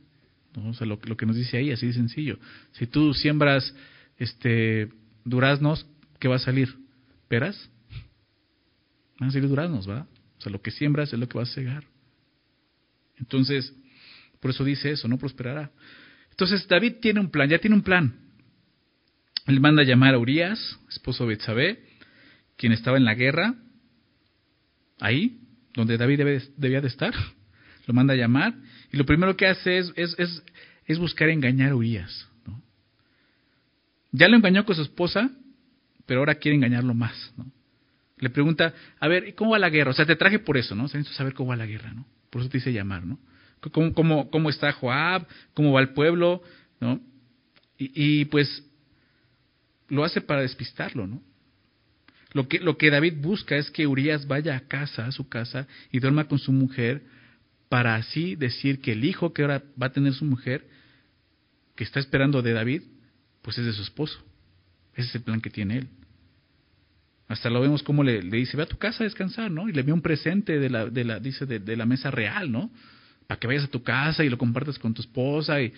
[0.55, 0.69] ¿no?
[0.69, 2.37] O sea, lo, que nos dice ahí, así de sencillo.
[2.73, 3.73] Si tú siembras
[4.17, 4.89] este
[5.23, 5.87] duraznos,
[6.19, 6.75] ¿qué va a salir?
[7.29, 7.69] ¿Peras?
[9.19, 10.07] Van a salir duraznos, ¿verdad?
[10.37, 11.85] O sea, lo que siembras es lo que va a cegar.
[13.17, 13.73] Entonces,
[14.39, 15.71] por eso dice eso, no prosperará.
[16.31, 18.19] Entonces, David tiene un plan, ya tiene un plan.
[19.47, 21.83] Él manda a llamar a Urias, esposo de Betsabé,
[22.57, 23.55] quien estaba en la guerra,
[24.99, 25.39] ahí,
[25.73, 26.21] donde David
[26.57, 27.13] debía de estar.
[27.85, 28.55] Lo manda a llamar
[28.91, 30.43] y lo primero que hace es, es,
[30.87, 32.27] es, buscar engañar a Urias.
[34.11, 35.29] Ya lo engañó con su esposa,
[36.05, 37.33] pero ahora quiere engañarlo más.
[37.37, 37.51] ¿no?
[38.17, 39.91] Le pregunta, a ver, ¿cómo va la guerra?
[39.91, 40.85] O sea, te traje por eso, ¿no?
[40.85, 42.07] O sea, necesito saber cómo va la guerra, ¿no?
[42.29, 43.19] Por eso te hice llamar, ¿no?
[43.71, 45.27] ¿Cómo, cómo, cómo está Joab?
[45.53, 46.41] ¿Cómo va el pueblo?
[46.79, 46.99] ¿No?
[47.77, 47.91] Y,
[48.21, 48.63] y, pues
[49.89, 51.21] lo hace para despistarlo, ¿no?
[52.31, 55.67] Lo que, lo que David busca es que Urias vaya a casa, a su casa,
[55.91, 57.03] y duerma con su mujer,
[57.69, 60.67] para así decir que el hijo que ahora va a tener su mujer,
[61.75, 62.83] que está esperando de David,
[63.41, 64.23] pues es de su esposo.
[64.95, 65.87] Ese es el plan que tiene él.
[67.27, 69.67] Hasta lo vemos como le, dice, ve a tu casa a descansar, ¿no?
[69.67, 72.71] Y le envía un presente de la, de la, dice, de, la mesa real, ¿no?
[73.27, 75.73] Para que vayas a tu casa y lo compartas con tu esposa y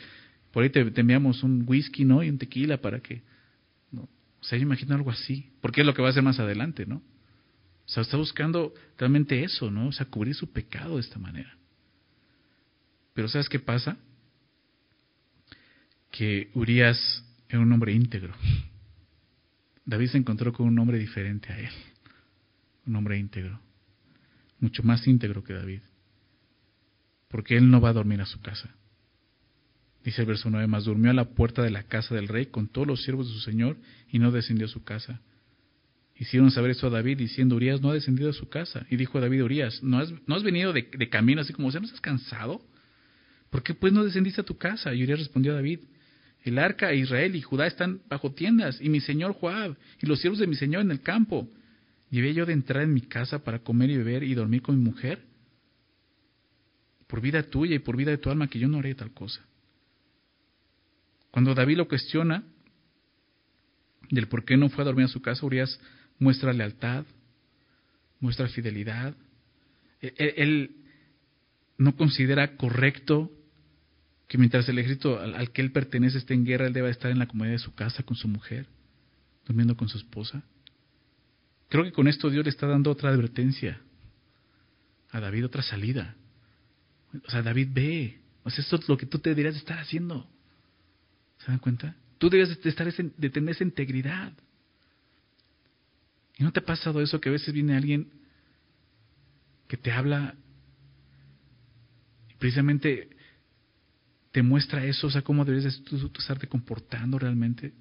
[0.51, 2.23] por ahí te, enviamos un whisky, ¿no?
[2.23, 3.21] Y un tequila para que,
[3.91, 4.03] ¿no?
[4.03, 6.85] O sea, yo imagino algo así, porque es lo que va a hacer más adelante,
[6.85, 6.97] ¿no?
[6.97, 9.87] O sea, está buscando realmente eso, ¿no?
[9.87, 11.57] O sea, cubrir su pecado de esta manera.
[13.13, 13.97] Pero ¿sabes qué pasa?
[16.11, 18.33] Que Urias era un hombre íntegro.
[19.85, 21.71] David se encontró con un hombre diferente a él,
[22.85, 23.59] un hombre íntegro,
[24.59, 25.81] mucho más íntegro que David,
[27.27, 28.75] porque él no va a dormir a su casa.
[30.03, 32.67] Dice el verso 9, más durmió a la puerta de la casa del rey con
[32.69, 33.77] todos los siervos de su señor
[34.09, 35.21] y no descendió a su casa.
[36.15, 38.87] Hicieron saber esto a David diciendo, Urias no ha descendido a su casa.
[38.89, 41.85] Y dijo a David, Urias, ¿no has, no has venido de, camino así como, ¿no
[41.85, 42.61] estás cansado?
[43.49, 44.93] ¿Por qué pues no descendiste a tu casa?
[44.93, 45.81] Y Urias respondió a David,
[46.43, 50.21] el arca e Israel y Judá están bajo tiendas, y mi señor Joab, y los
[50.21, 51.49] siervos de mi señor en el campo.
[52.09, 54.83] ¿Llevé yo de entrar en mi casa para comer y beber y dormir con mi
[54.83, 55.25] mujer?
[57.07, 59.45] Por vida tuya y por vida de tu alma, que yo no haré tal cosa.
[61.31, 62.43] Cuando David lo cuestiona
[64.09, 65.79] del por qué no fue a dormir a su casa, Urias
[66.19, 67.05] muestra lealtad,
[68.19, 69.15] muestra fidelidad.
[70.01, 70.75] Él,
[71.77, 73.31] no considera correcto
[74.27, 77.19] que mientras el ejército al, que él pertenece esté en guerra, él deba estar en
[77.19, 78.65] la comodidad de su casa con su mujer,
[79.45, 80.43] durmiendo con su esposa.
[81.69, 83.79] Creo que con esto Dios le está dando otra advertencia
[85.11, 86.15] a David, otra salida.
[87.25, 89.79] O sea, David ve, o sea, esto es lo que tú te deberías de estar
[89.79, 90.29] haciendo.
[91.39, 91.95] ¿Se dan cuenta?
[92.17, 94.33] Tú debes de, estar, de tener esa integridad.
[96.37, 98.09] ¿Y no te ha pasado eso que a veces viene alguien
[99.67, 100.35] que te habla
[102.29, 103.09] y precisamente
[104.31, 107.73] te muestra eso, o sea, cómo debes tú, tú estarte comportando realmente?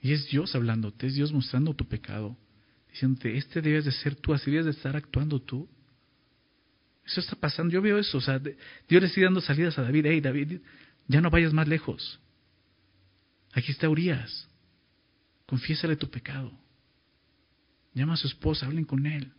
[0.00, 2.36] Y es Dios hablándote, es Dios mostrando tu pecado,
[2.90, 5.68] diciéndote, este debes de ser tú, así debes de estar actuando tú.
[7.06, 10.06] Eso está pasando, yo veo eso, o sea, Dios le sigue dando salidas a David,
[10.06, 10.60] hey David,
[11.06, 12.18] ya no vayas más lejos.
[13.52, 14.48] Aquí está Urias,
[15.46, 16.52] confiésale tu pecado.
[17.94, 19.32] Llama a su esposa, hablen con él.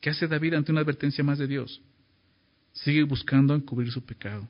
[0.00, 1.80] ¿Qué hace David ante una advertencia más de Dios?
[2.72, 4.46] Sigue buscando encubrir su pecado.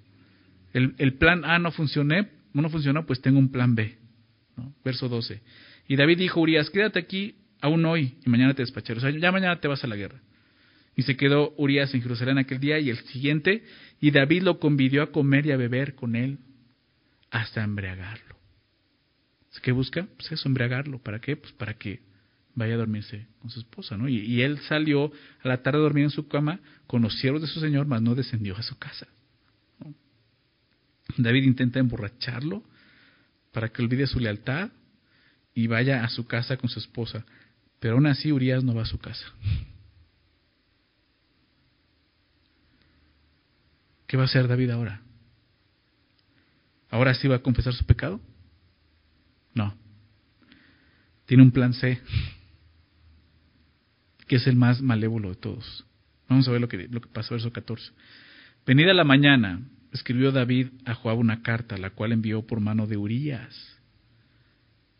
[0.72, 3.96] El, plan A no funcionó, no funcionó, pues tengo un plan B.
[4.84, 5.40] Verso 12.
[5.86, 8.99] Y David dijo, Urias, quédate aquí aún hoy y mañana te despacharé.
[8.99, 10.20] O sea, ya mañana te vas a la guerra.
[10.99, 13.62] Y se quedó Urias en Jerusalén aquel día y el siguiente,
[14.01, 16.40] y David lo convidió a comer y a beber con él
[17.30, 18.36] hasta embriagarlo.
[19.62, 20.09] ¿Qué busca?
[20.16, 20.99] Pues eso, embriagarlo.
[20.99, 21.36] ¿Para qué?
[21.36, 22.01] Pues para que
[22.57, 24.09] vaya a dormirse con su esposa, ¿no?
[24.09, 25.12] Y, él salió
[25.44, 28.03] a la tarde a dormir en su cama con los siervos de su señor, mas
[28.03, 29.07] no descendió a su casa.
[31.16, 32.64] David intenta emborracharlo
[33.53, 34.70] para que olvide su lealtad
[35.55, 37.24] y vaya a su casa con su esposa.
[37.78, 39.32] Pero aún así Urias no va a su casa.
[44.09, 45.02] ¿Qué va a hacer David ahora?
[46.90, 48.20] ¿Ahora sí va a confesar su pecado?
[49.54, 49.74] No.
[51.26, 52.00] Tiene un plan C,
[54.26, 55.84] que es el más malévolo de todos.
[56.26, 57.92] Vamos a ver lo que, lo que pasa, verso 14.
[58.66, 59.61] Venida la mañana,
[59.92, 63.78] escribió David a Joab una carta, la cual envió por mano de Urías.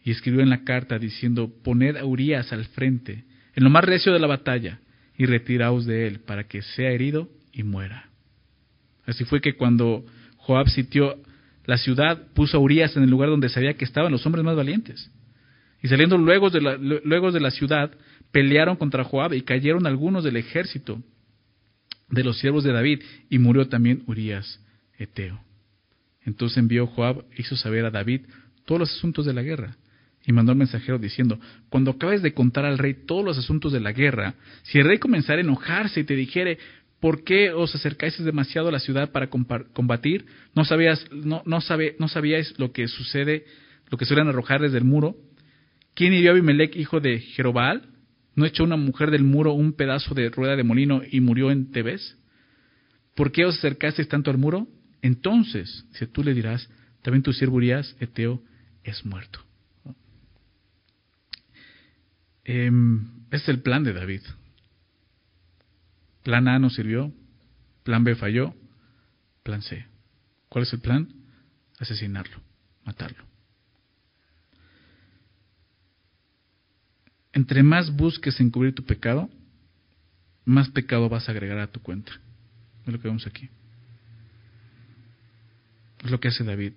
[0.05, 4.13] Y escribió en la carta diciendo, poned a Urías al frente, en lo más recio
[4.13, 4.81] de la batalla,
[5.17, 8.08] y retiraos de él, para que sea herido y muera.
[9.09, 10.05] Así fue que cuando
[10.37, 11.17] Joab sitió
[11.65, 14.55] la ciudad puso a Urias en el lugar donde sabía que estaban los hombres más
[14.55, 15.11] valientes.
[15.83, 17.91] Y saliendo luego de la, luego de la ciudad,
[18.33, 21.03] pelearon contra Joab y cayeron algunos del ejército
[22.11, 24.61] de los siervos de David, y murió también Urias
[24.99, 25.41] Eteo.
[26.25, 28.23] Entonces envió Joab, hizo saber a David
[28.65, 29.77] todos los asuntos de la guerra,
[30.27, 31.39] y mandó al mensajero diciendo,
[31.69, 34.99] cuando acabes de contar al rey todos los asuntos de la guerra, si el rey
[34.99, 36.59] comenzara a enojarse y te dijere,
[37.01, 40.27] ¿Por qué os acercáis demasiado a la ciudad para combatir?
[40.55, 41.59] ¿No, sabías, no, no,
[41.99, 43.45] ¿No sabíais lo que sucede,
[43.89, 45.17] lo que suelen arrojar desde el muro?
[45.95, 47.89] ¿Quién hirió a Abimelech, hijo de Jerobal?
[48.35, 51.71] ¿No echó una mujer del muro un pedazo de rueda de molino y murió en
[51.71, 52.17] Tebes?
[53.15, 54.67] ¿Por qué os acercasteis tanto al muro?
[55.03, 56.69] Entonces, si tú le dirás,
[57.03, 58.43] también tu siervo Urias, Eteo,
[58.83, 59.41] es muerto.
[62.45, 62.71] Eh,
[63.31, 64.23] es el plan de David.
[66.23, 67.13] Plan A no sirvió,
[67.85, 68.55] plan B falló,
[69.43, 69.87] plan C.
[70.49, 71.09] ¿Cuál es el plan?
[71.79, 72.39] Asesinarlo,
[72.85, 73.25] matarlo.
[77.33, 79.31] Entre más busques encubrir tu pecado,
[80.45, 82.13] más pecado vas a agregar a tu cuenta.
[82.87, 83.49] Es lo que vemos aquí.
[86.05, 86.73] Es lo que hace David.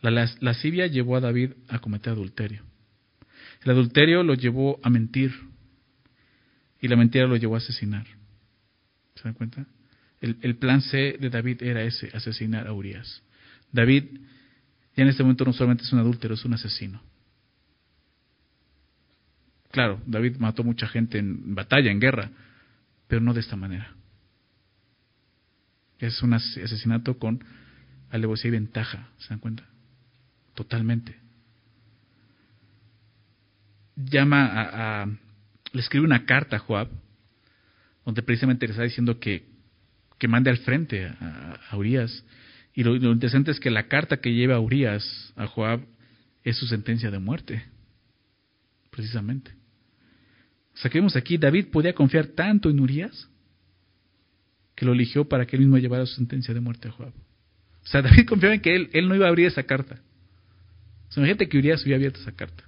[0.00, 0.10] La
[0.40, 2.62] lascivia llevó a David a cometer adulterio.
[3.62, 5.34] El adulterio lo llevó a mentir.
[6.80, 8.06] Y la mentira lo llevó a asesinar.
[9.20, 9.66] ¿Se dan cuenta?
[10.20, 13.22] El, plan C de David era ese, asesinar a Urias.
[13.72, 14.04] David
[14.96, 17.02] ya en este momento no solamente es un adúltero, es un asesino.
[19.70, 22.30] Claro, David mató mucha gente en batalla, en guerra,
[23.08, 23.94] pero no de esta manera.
[25.98, 27.42] Es un asesinato con
[28.10, 29.64] alevosía y ventaja, ¿se dan cuenta?
[30.54, 31.16] Totalmente.
[33.96, 35.06] Llama a, a
[35.72, 36.88] le escribe una carta a Joab,
[38.10, 39.44] donde precisamente le está diciendo que,
[40.18, 42.24] que mande al frente a, Urias.
[42.74, 45.86] Y lo, interesante es que la carta que lleva a Urias a Joab
[46.42, 47.62] es su sentencia de muerte,
[48.90, 49.52] precisamente.
[50.74, 53.28] Saquemos aquí, David podía confiar tanto en Urias
[54.74, 57.12] que lo eligió para que él mismo llevara su sentencia de muerte a Joab.
[57.84, 60.02] O sea, David confiaba en que él, él no iba a abrir esa carta.
[61.10, 62.64] O sea, imagínate que Urias hubiera abierto esa carta.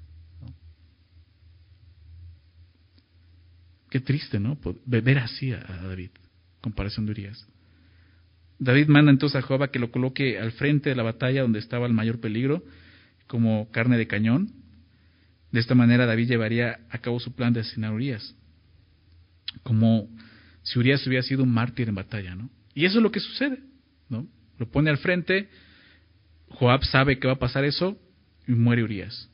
[3.93, 4.59] Qué triste, ¿no?
[4.87, 6.13] Ver así a David,
[6.63, 7.47] comparación de Urias.
[8.59, 11.87] David manda entonces a Joab que lo coloque al frente de la batalla donde estaba
[11.87, 12.65] el mayor peligro,
[13.27, 14.51] como carne de cañón.
[15.51, 18.35] De esta manera David llevaría a cabo su plan de asesinar a Urias.
[19.63, 20.09] Como
[20.63, 22.49] si Urias hubiera sido un mártir en batalla, ¿no?
[22.73, 23.59] Y eso es lo que sucede,
[24.09, 24.27] ¿no?
[24.57, 25.51] Lo pone al frente,
[26.49, 28.01] Joab sabe que va a pasar eso
[28.49, 29.29] y muere Urias.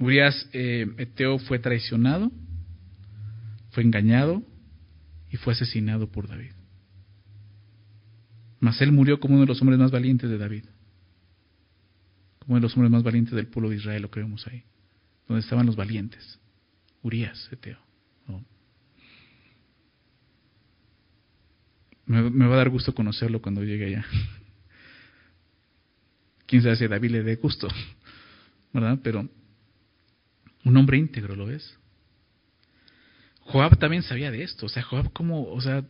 [0.00, 2.30] Urias eh, Eteo fue traicionado,
[3.70, 4.42] fue engañado
[5.30, 6.52] y fue asesinado por David.
[8.60, 10.64] Mas él murió como uno de los hombres más valientes de David,
[12.38, 14.64] como uno de los hombres más valientes del pueblo de Israel, lo que vemos ahí,
[15.26, 16.38] donde estaban los valientes.
[17.02, 17.88] Urias Eteo.
[22.08, 24.06] Me, va a dar gusto conocerlo cuando llegue allá.
[26.46, 27.68] Quién sabe si David le dé gusto,
[28.72, 28.98] ¿verdad?
[29.02, 29.28] Pero
[30.68, 31.78] un hombre íntegro, ¿lo ves?
[33.40, 34.66] Joab también sabía de esto.
[34.66, 35.84] O sea, Joab como, o sea,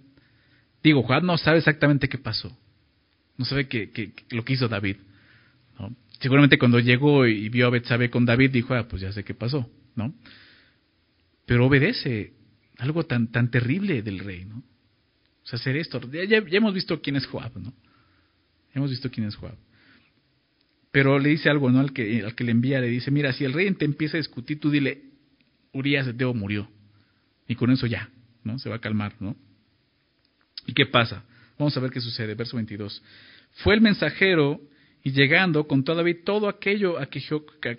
[0.83, 2.57] digo, Joab no sabe exactamente qué pasó.
[3.37, 4.97] No sabe qué, lo que hizo David.
[6.21, 9.35] Seguramente cuando llegó y vio a Betsabe con David, dijo, ah, pues ya sé qué
[9.35, 10.13] pasó, ¿no?
[11.47, 12.33] Pero obedece
[12.79, 14.59] algo tan, tan terrible del rey, ¿no?
[14.59, 16.01] O sea, hacer esto.
[16.11, 17.73] Ya, hemos visto quién es Joab, ¿no?
[18.75, 19.57] hemos visto quién es Joab.
[20.91, 21.81] Pero le dice algo, ¿no?
[21.81, 24.21] Al que, al que le envía, le dice, mira, si el rey te empieza a
[24.21, 25.03] discutir, tú dile,
[25.73, 26.69] Urias de Teo murió.
[27.47, 28.11] Y con eso ya,
[28.45, 28.59] ¿no?
[28.59, 29.37] Se va a calmar, ¿no?
[30.67, 31.25] ¿Y qué pasa?
[31.59, 32.35] Vamos a ver qué sucede.
[32.35, 33.03] Verso 22.
[33.63, 34.61] Fue el mensajero
[35.03, 37.21] y llegando contó a David todo aquello a que,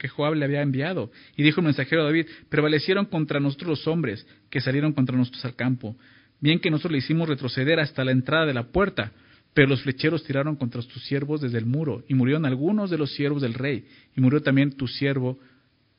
[0.10, 1.12] Joab le había enviado.
[1.36, 5.46] Y dijo el mensajero a David, prevalecieron contra nosotros los hombres que salieron contra nosotros
[5.46, 5.96] al campo.
[6.40, 9.12] Bien que nosotros le hicimos retroceder hasta la entrada de la puerta,
[9.54, 13.14] pero los flecheros tiraron contra tus siervos desde el muro, y murieron algunos de los
[13.14, 13.86] siervos del rey,
[14.16, 15.40] y murió también tu siervo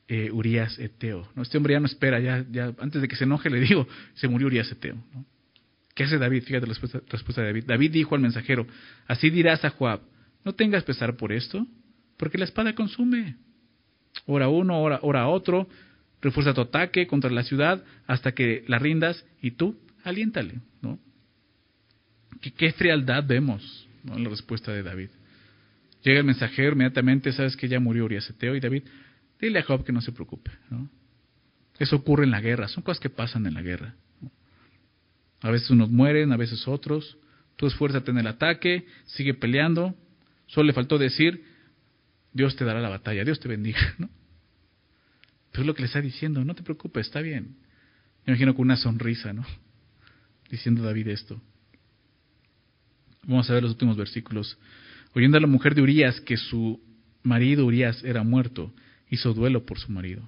[0.07, 1.27] eh, Urias Eteo.
[1.35, 1.43] ¿no?
[1.43, 4.47] Este hombre ya no espera, ya, antes de que se enoje le digo, se murió
[4.47, 4.97] Urias Eteo.
[5.93, 6.43] ¿Qué hace David?
[6.43, 7.65] Fíjate la respuesta, de David.
[7.67, 8.65] David dijo al mensajero,
[9.07, 10.01] así dirás a Joab,
[10.43, 11.67] no tengas pesar por esto,
[12.17, 13.35] porque la espada consume.
[14.25, 15.67] Ora uno, ora otro,
[16.21, 20.99] refuerza tu ataque contra la ciudad hasta que la rindas, y tú aliéntale, ¿no?
[22.39, 25.09] ¿Qué, frialdad vemos en la respuesta de David?
[26.03, 28.83] Llega el mensajero, inmediatamente sabes que ya murió Uriaseteo y David,
[29.39, 30.89] dile a Job que no se preocupe, ¿no?
[31.77, 33.95] Eso ocurre en la guerra, son cosas que pasan en la guerra.
[35.41, 37.17] A veces unos mueren, a veces otros.
[37.55, 39.95] Tú esfuérzate en el ataque, sigue peleando.
[40.45, 41.43] Solo le faltó decir,
[42.33, 44.09] Dios te dará la batalla, Dios te bendiga, ¿no?
[45.51, 47.57] Pero es lo que le está diciendo, no te preocupes, está bien.
[48.25, 49.43] Me imagino con una sonrisa, ¿no?
[50.51, 51.41] diciendo David esto.
[53.23, 54.57] Vamos a ver los últimos versículos.
[55.13, 56.81] Oyendo a la mujer de Urias que su
[57.23, 58.73] marido Urias era muerto,
[59.09, 60.27] hizo duelo por su marido.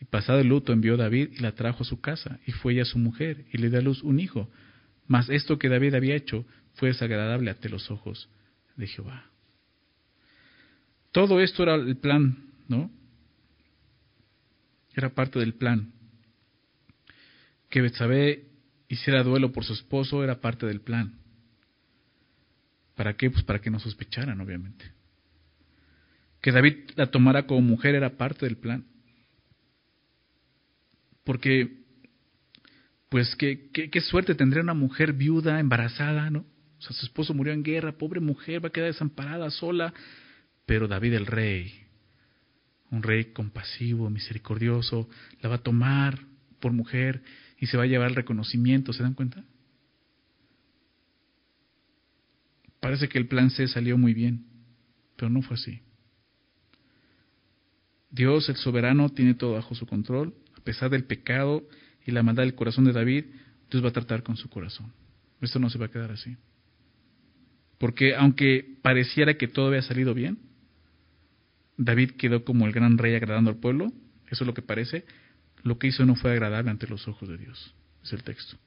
[0.00, 2.84] Y pasado el luto envió David y la trajo a su casa, y fue ella
[2.84, 4.48] su mujer, y le dio a luz un hijo.
[5.06, 8.28] Mas esto que David había hecho fue desagradable ante los ojos
[8.76, 9.26] de Jehová.
[11.12, 12.36] Todo esto era el plan,
[12.68, 12.90] ¿no?
[14.94, 15.92] Era parte del plan.
[17.68, 18.44] Que Betsabé
[18.88, 21.14] hiciera duelo por su esposo era parte del plan.
[22.94, 23.30] ¿Para qué?
[23.30, 24.84] Pues para que no sospecharan, obviamente.
[26.40, 28.84] Que David la tomara como mujer era parte del plan.
[31.24, 31.84] Porque,
[33.08, 36.40] pues, qué, qué, suerte tendría una mujer viuda, embarazada, ¿no?
[36.78, 39.94] O sea, su esposo murió en guerra, pobre mujer, va a quedar desamparada, sola.
[40.66, 41.72] Pero David el rey,
[42.90, 45.08] un rey compasivo, misericordioso,
[45.40, 46.20] la va a tomar
[46.60, 47.22] por mujer
[47.58, 49.44] y se va a llevar el reconocimiento, ¿se dan cuenta?
[52.84, 54.44] Parece que el plan C salió muy bien,
[55.16, 55.80] pero no fue así.
[58.10, 61.66] Dios, el soberano, tiene todo bajo su control, a pesar del pecado
[62.04, 63.24] y la maldad del corazón de David,
[63.70, 64.92] Dios va a tratar con su corazón.
[65.40, 66.36] Esto no se va a quedar así.
[67.78, 70.40] Porque aunque pareciera que todo había salido bien,
[71.78, 73.94] David quedó como el gran rey agradando al pueblo,
[74.26, 75.06] eso es lo que parece,
[75.62, 78.58] lo que hizo no fue agradable ante los ojos de Dios, es el texto.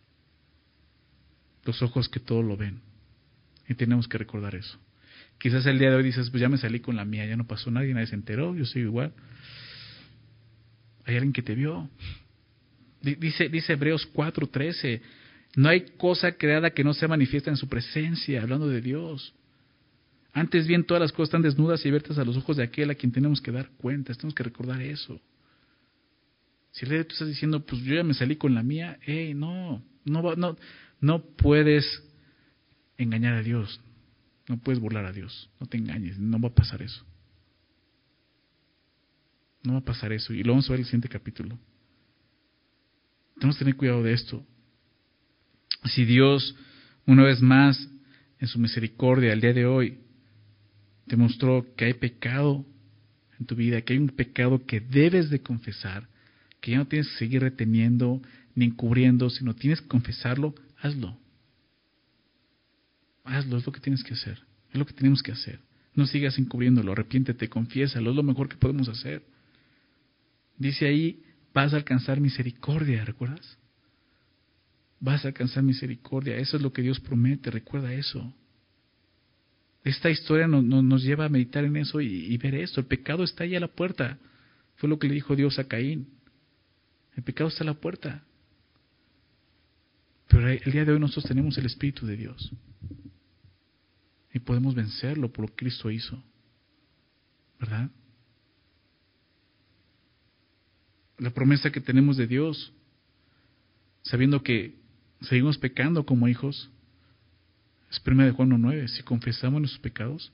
[1.66, 2.82] Los ojos que todo lo ven.
[3.68, 4.80] Y tenemos que recordar eso.
[5.40, 7.46] Quizás el día de hoy dices, pues ya me salí con la mía, ya no
[7.46, 9.14] pasó nadie, nadie se enteró, yo soy igual.
[11.06, 11.90] Hay alguien que te vio.
[13.02, 15.02] Dice, dice Hebreos 4:13,
[15.56, 19.34] no hay cosa creada que no se manifiesta en su presencia, hablando de Dios.
[20.34, 22.96] Antes bien, todas las cosas están desnudas y abiertas a los ojos de aquel a
[22.96, 25.20] quien tenemos que dar cuenta, tenemos que recordar eso.
[26.72, 30.36] Si tú estás diciendo, pues yo ya me salí con la mía, hey, no, no,
[30.36, 30.58] no,
[31.00, 32.04] no puedes
[32.98, 33.80] engañar a Dios,
[34.48, 37.06] no puedes burlar a Dios, no te engañes, no va a pasar eso.
[39.64, 41.58] No va a pasar eso, y lo vamos a ver en el siguiente capítulo.
[43.36, 44.44] Tenemos que tener cuidado de esto.
[45.86, 46.56] Si Dios,
[47.06, 47.90] una vez más,
[48.40, 50.00] en su misericordia, al día de hoy,
[51.08, 52.66] te mostró que hay pecado
[53.40, 56.08] en tu vida, que hay un pecado que debes de confesar,
[56.62, 58.22] que ya no tienes que seguir reteniendo
[58.56, 61.18] ni encubriendo, sino tienes que confesarlo, hazlo.
[63.28, 64.40] Hazlo, es lo que tienes que hacer,
[64.72, 65.60] es lo que tenemos que hacer.
[65.94, 69.24] No sigas encubriéndolo, arrepiéntete, confiésalo, es lo mejor que podemos hacer.
[70.58, 71.24] Dice ahí,
[71.54, 73.58] vas a alcanzar misericordia, ¿recuerdas?
[75.00, 78.34] Vas a alcanzar misericordia, eso es lo que Dios promete, recuerda eso.
[79.84, 82.82] Esta historia nos, lleva a meditar en eso y, ver esto.
[82.82, 84.18] El pecado está ahí a la puerta.
[84.76, 86.10] Fue lo que le dijo Dios a Caín.
[87.16, 88.24] El pecado está a la puerta.
[90.28, 92.52] Pero el día de hoy nosotros tenemos el Espíritu de Dios.
[94.38, 96.24] Y podemos vencerlo por lo que Cristo hizo.
[97.60, 97.90] ¿Verdad?
[101.18, 102.72] La promesa que tenemos de Dios,
[104.04, 104.76] sabiendo que
[105.22, 106.70] seguimos pecando como hijos,
[107.90, 110.32] es 1 de Juan 9, si confesamos nuestros pecados,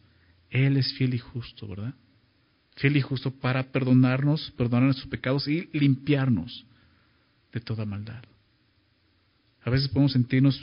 [0.49, 1.93] Él es fiel y justo, ¿verdad?
[2.75, 6.65] Fiel y justo para perdonarnos, perdonar nuestros pecados y limpiarnos
[7.53, 8.21] de toda maldad.
[9.63, 10.61] A veces podemos sentirnos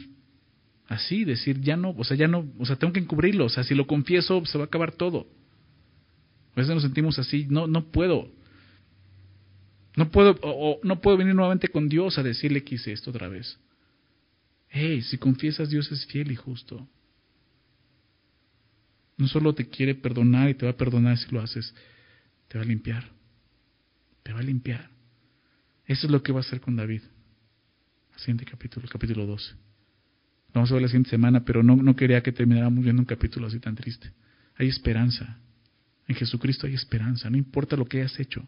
[0.91, 3.63] así, decir, ya no, o sea, ya no, o sea, tengo que encubrirlo, o sea,
[3.63, 5.29] si lo confieso se va a acabar todo.
[6.53, 8.29] A veces nos sentimos así, no, no puedo.
[9.97, 13.29] No puedo, o, no puedo venir nuevamente con Dios a decirle que hice esto otra
[13.29, 13.57] vez.
[14.69, 16.89] Hey, si confiesas, Dios es fiel y justo.
[19.17, 21.73] No solo te quiere perdonar y te va a perdonar si lo haces,
[22.49, 23.05] te va a limpiar.
[24.25, 24.91] Te va a limpiar.
[25.87, 27.03] Eso es lo que va a hacer con David.
[28.17, 29.70] siguiente capítulo, capítulo 12.
[30.53, 33.47] Vamos a ver la siguiente semana, pero no, no quería que termináramos viendo un capítulo
[33.47, 34.13] así tan triste.
[34.57, 35.39] Hay esperanza.
[36.09, 37.31] En Jesucristo hay esperanza.
[37.31, 38.47] No importa lo que hayas hecho.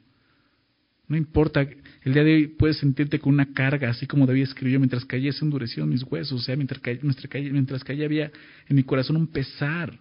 [1.09, 4.79] No importa, el día de hoy puedes sentirte con una carga, así como David escribió,
[4.79, 8.33] mientras caía se endurecieron mis huesos, o sea, mientras caía, mientras caía había
[8.67, 9.99] en mi corazón un pesar,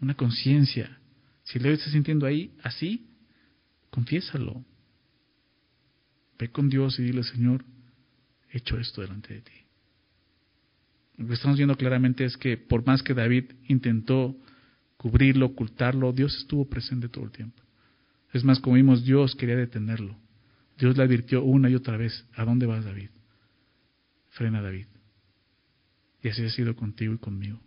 [0.00, 0.98] una conciencia.
[1.44, 3.06] Si el estás sintiendo ahí, así,
[3.90, 4.64] confiésalo.
[6.38, 7.64] Ve con Dios y dile, Señor,
[8.50, 9.52] he hecho esto delante de ti.
[11.16, 14.36] Lo que estamos viendo claramente es que por más que David intentó
[14.96, 17.62] cubrirlo, ocultarlo, Dios estuvo presente todo el tiempo.
[18.32, 20.16] Es más, como vimos, Dios quería detenerlo.
[20.78, 23.10] Dios le advirtió una y otra vez, ¿a dónde vas David?
[24.30, 24.86] Frena David.
[26.22, 27.60] Y así ha sido contigo y conmigo.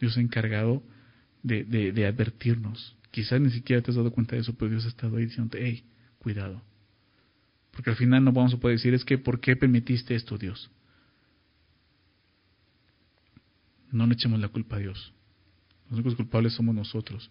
[0.00, 0.82] Dios ha encargado
[1.42, 2.96] de, de, advertirnos.
[3.10, 5.56] Quizás ni siquiera te has dado cuenta de eso, pero Dios ha estado ahí diciendo,
[5.60, 5.84] hey,
[6.18, 6.62] cuidado.
[7.70, 10.70] Porque al final no vamos a poder decir, es que, ¿por qué permitiste esto, Dios?
[13.94, 15.12] No le echemos la culpa a Dios.
[15.84, 17.30] Los únicos culpables somos nosotros.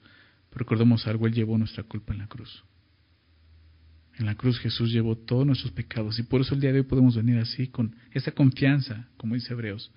[0.50, 2.64] Pero recordemos algo, Él llevó nuestra culpa en la cruz.
[4.16, 6.86] En la cruz Jesús llevó todos nuestros pecados y por eso el día de hoy
[6.86, 9.92] podemos venir así con esa confianza, como dice Hebreos,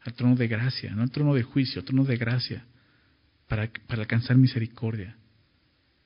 [0.00, 2.66] al trono de gracia, no al trono de juicio, al trono de gracia,
[3.46, 5.16] para, para alcanzar misericordia.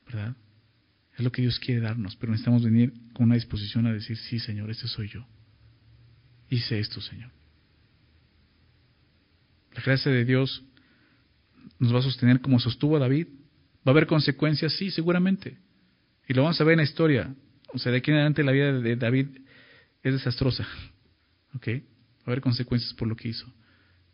[0.05, 0.37] ¿Verdad?
[1.17, 4.41] Es lo que Dios quiere darnos, pero necesitamos venir con una disposición a decir, sí
[4.41, 5.25] Señor, este soy yo.
[6.51, 7.31] Hice esto, Señor.
[9.81, 10.63] La gracia de Dios
[11.79, 13.29] nos va a sostener como sostuvo a David.
[13.79, 14.75] ¿Va a haber consecuencias?
[14.75, 15.57] Sí, seguramente.
[16.29, 17.35] Y lo vamos a ver en la historia.
[17.73, 19.29] O sea, de aquí en adelante la vida de David
[20.03, 20.67] es desastrosa.
[21.55, 21.67] ¿Ok?
[21.69, 23.51] Va a haber consecuencias por lo que hizo.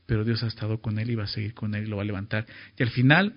[0.07, 2.03] Pero Dios ha estado con él y va a seguir con él y lo va
[2.03, 2.47] a levantar.
[2.79, 3.35] Y al final,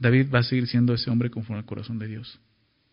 [0.00, 2.40] David va a seguir siendo ese hombre conforme al corazón de Dios.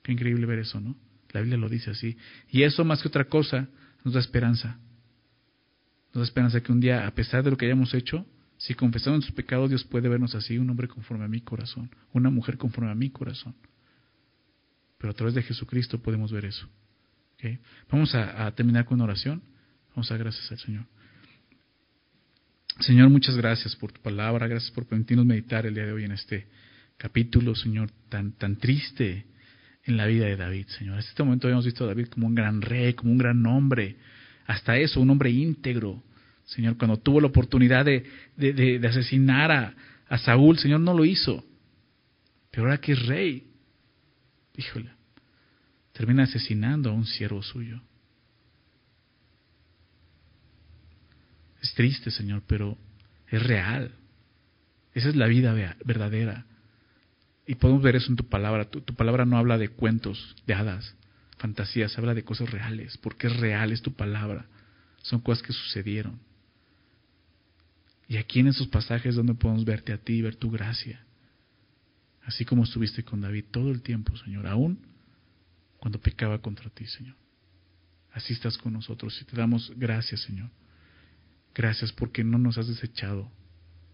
[0.04, 0.96] Qué increíble ver eso, ¿no?
[1.32, 2.18] La Biblia lo dice así.
[2.52, 3.68] Y eso, más que otra cosa,
[4.04, 4.78] nos da esperanza.
[6.14, 8.28] Nos da esperanza que un día, a pesar de lo que hayamos hecho,
[8.66, 12.32] si confesamos nuestros pecados, Dios puede vernos así, un hombre conforme a mi corazón, una
[12.32, 13.54] mujer conforme a mi corazón.
[14.98, 16.68] Pero a través de Jesucristo podemos ver eso.
[17.92, 19.44] Vamos a, terminar con oración.
[19.90, 20.86] Vamos a gracias al Señor.
[22.80, 26.14] Señor, muchas gracias por tu palabra, gracias por permitirnos meditar el día de hoy en
[26.14, 26.48] este
[26.98, 29.28] capítulo, Señor, tan, tan triste
[29.84, 30.98] en la vida de David, Señor.
[30.98, 33.98] Hasta este momento habíamos visto a David como un gran rey, como un gran hombre,
[34.48, 36.02] hasta eso, un hombre íntegro,
[36.46, 38.06] Señor, cuando tuvo la oportunidad de,
[38.38, 39.76] de, asesinar a,
[40.08, 41.44] a, Saúl, Señor, no lo hizo.
[42.52, 43.52] Pero ahora que es rey,
[44.56, 44.92] híjole,
[45.92, 47.82] termina asesinando a un siervo suyo.
[51.62, 52.78] Es triste, Señor, pero
[53.28, 53.92] es real.
[54.94, 56.46] Esa es la vida verdadera.
[57.48, 58.66] Y podemos ver eso en tu palabra.
[58.66, 60.96] Tu, tu, palabra no habla de cuentos, de hadas,
[61.38, 64.46] fantasías, habla de cosas reales, porque es real, es tu palabra.
[65.02, 66.20] Son cosas que sucedieron.
[68.08, 71.04] Y aquí en esos pasajes donde podemos verte a ti ver tu gracia.
[72.24, 74.80] Así como estuviste con David todo el tiempo, Señor, aún
[75.78, 77.16] cuando pecaba contra ti, Señor.
[78.12, 80.50] Así estás con nosotros y te damos gracias, Señor.
[81.54, 83.30] Gracias porque no nos has desechado.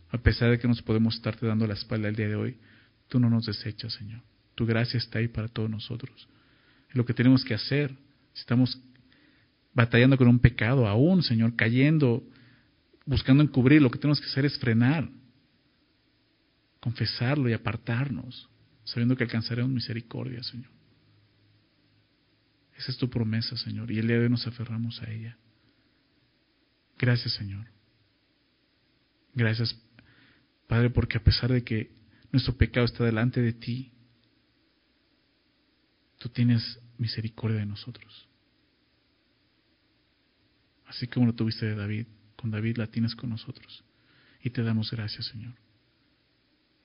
[0.09, 2.57] A pesar de que nos podemos estarte dando la espalda el día de hoy,
[3.07, 4.21] tú no nos desechas, Señor.
[4.55, 6.27] Tu gracia está ahí para todos nosotros.
[6.93, 7.95] lo que tenemos que hacer,
[8.29, 8.79] necesitamos
[9.73, 12.23] batallando con un pecado aún, Señor, cayendo,
[13.05, 15.09] buscando encubrir, lo que tenemos que hacer es frenar,
[16.79, 18.49] confesarlo y apartarnos,
[18.83, 20.71] sabiendo que alcanzaremos misericordia, Señor.
[22.77, 25.37] Esa es tu promesa, Señor, y el día de hoy nos aferramos a ella.
[26.97, 27.67] Gracias, Señor.
[29.33, 29.79] Gracias,
[30.67, 31.91] Padre, porque a pesar de que
[32.31, 33.93] nuestro pecado está delante de ti,
[36.17, 38.27] tú tienes misericordia de nosotros.
[40.85, 42.07] Así como lo tuviste de David,
[42.41, 43.83] con David la tienes con nosotros.
[44.43, 45.53] Y te damos gracias, Señor.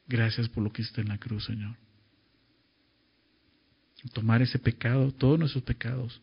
[0.07, 1.77] Gracias por lo que hiciste en la cruz, Señor.
[4.13, 6.21] Tomar ese pecado, todos nuestros pecados,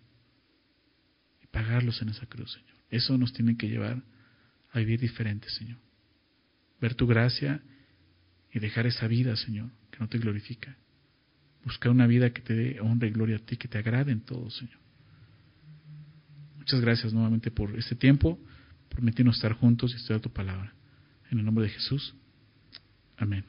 [1.44, 2.78] y pagarlos en esa cruz, Señor.
[2.90, 4.02] Eso nos tiene que llevar
[4.72, 5.80] a vivir diferente, Señor.
[6.80, 7.62] Ver tu gracia
[8.54, 10.78] y dejar esa vida, Señor, que no te glorifica.
[11.66, 14.22] Buscar una vida que te dé honra y gloria a ti, que te agrade en
[14.22, 14.78] todo, Señor.
[16.58, 18.40] Muchas gracias nuevamente por este tiempo,
[18.94, 20.74] por permitirnos estar juntos y estudiar tu palabra.
[21.32, 22.14] En el nombre de Jesús.
[23.18, 23.44] Amén.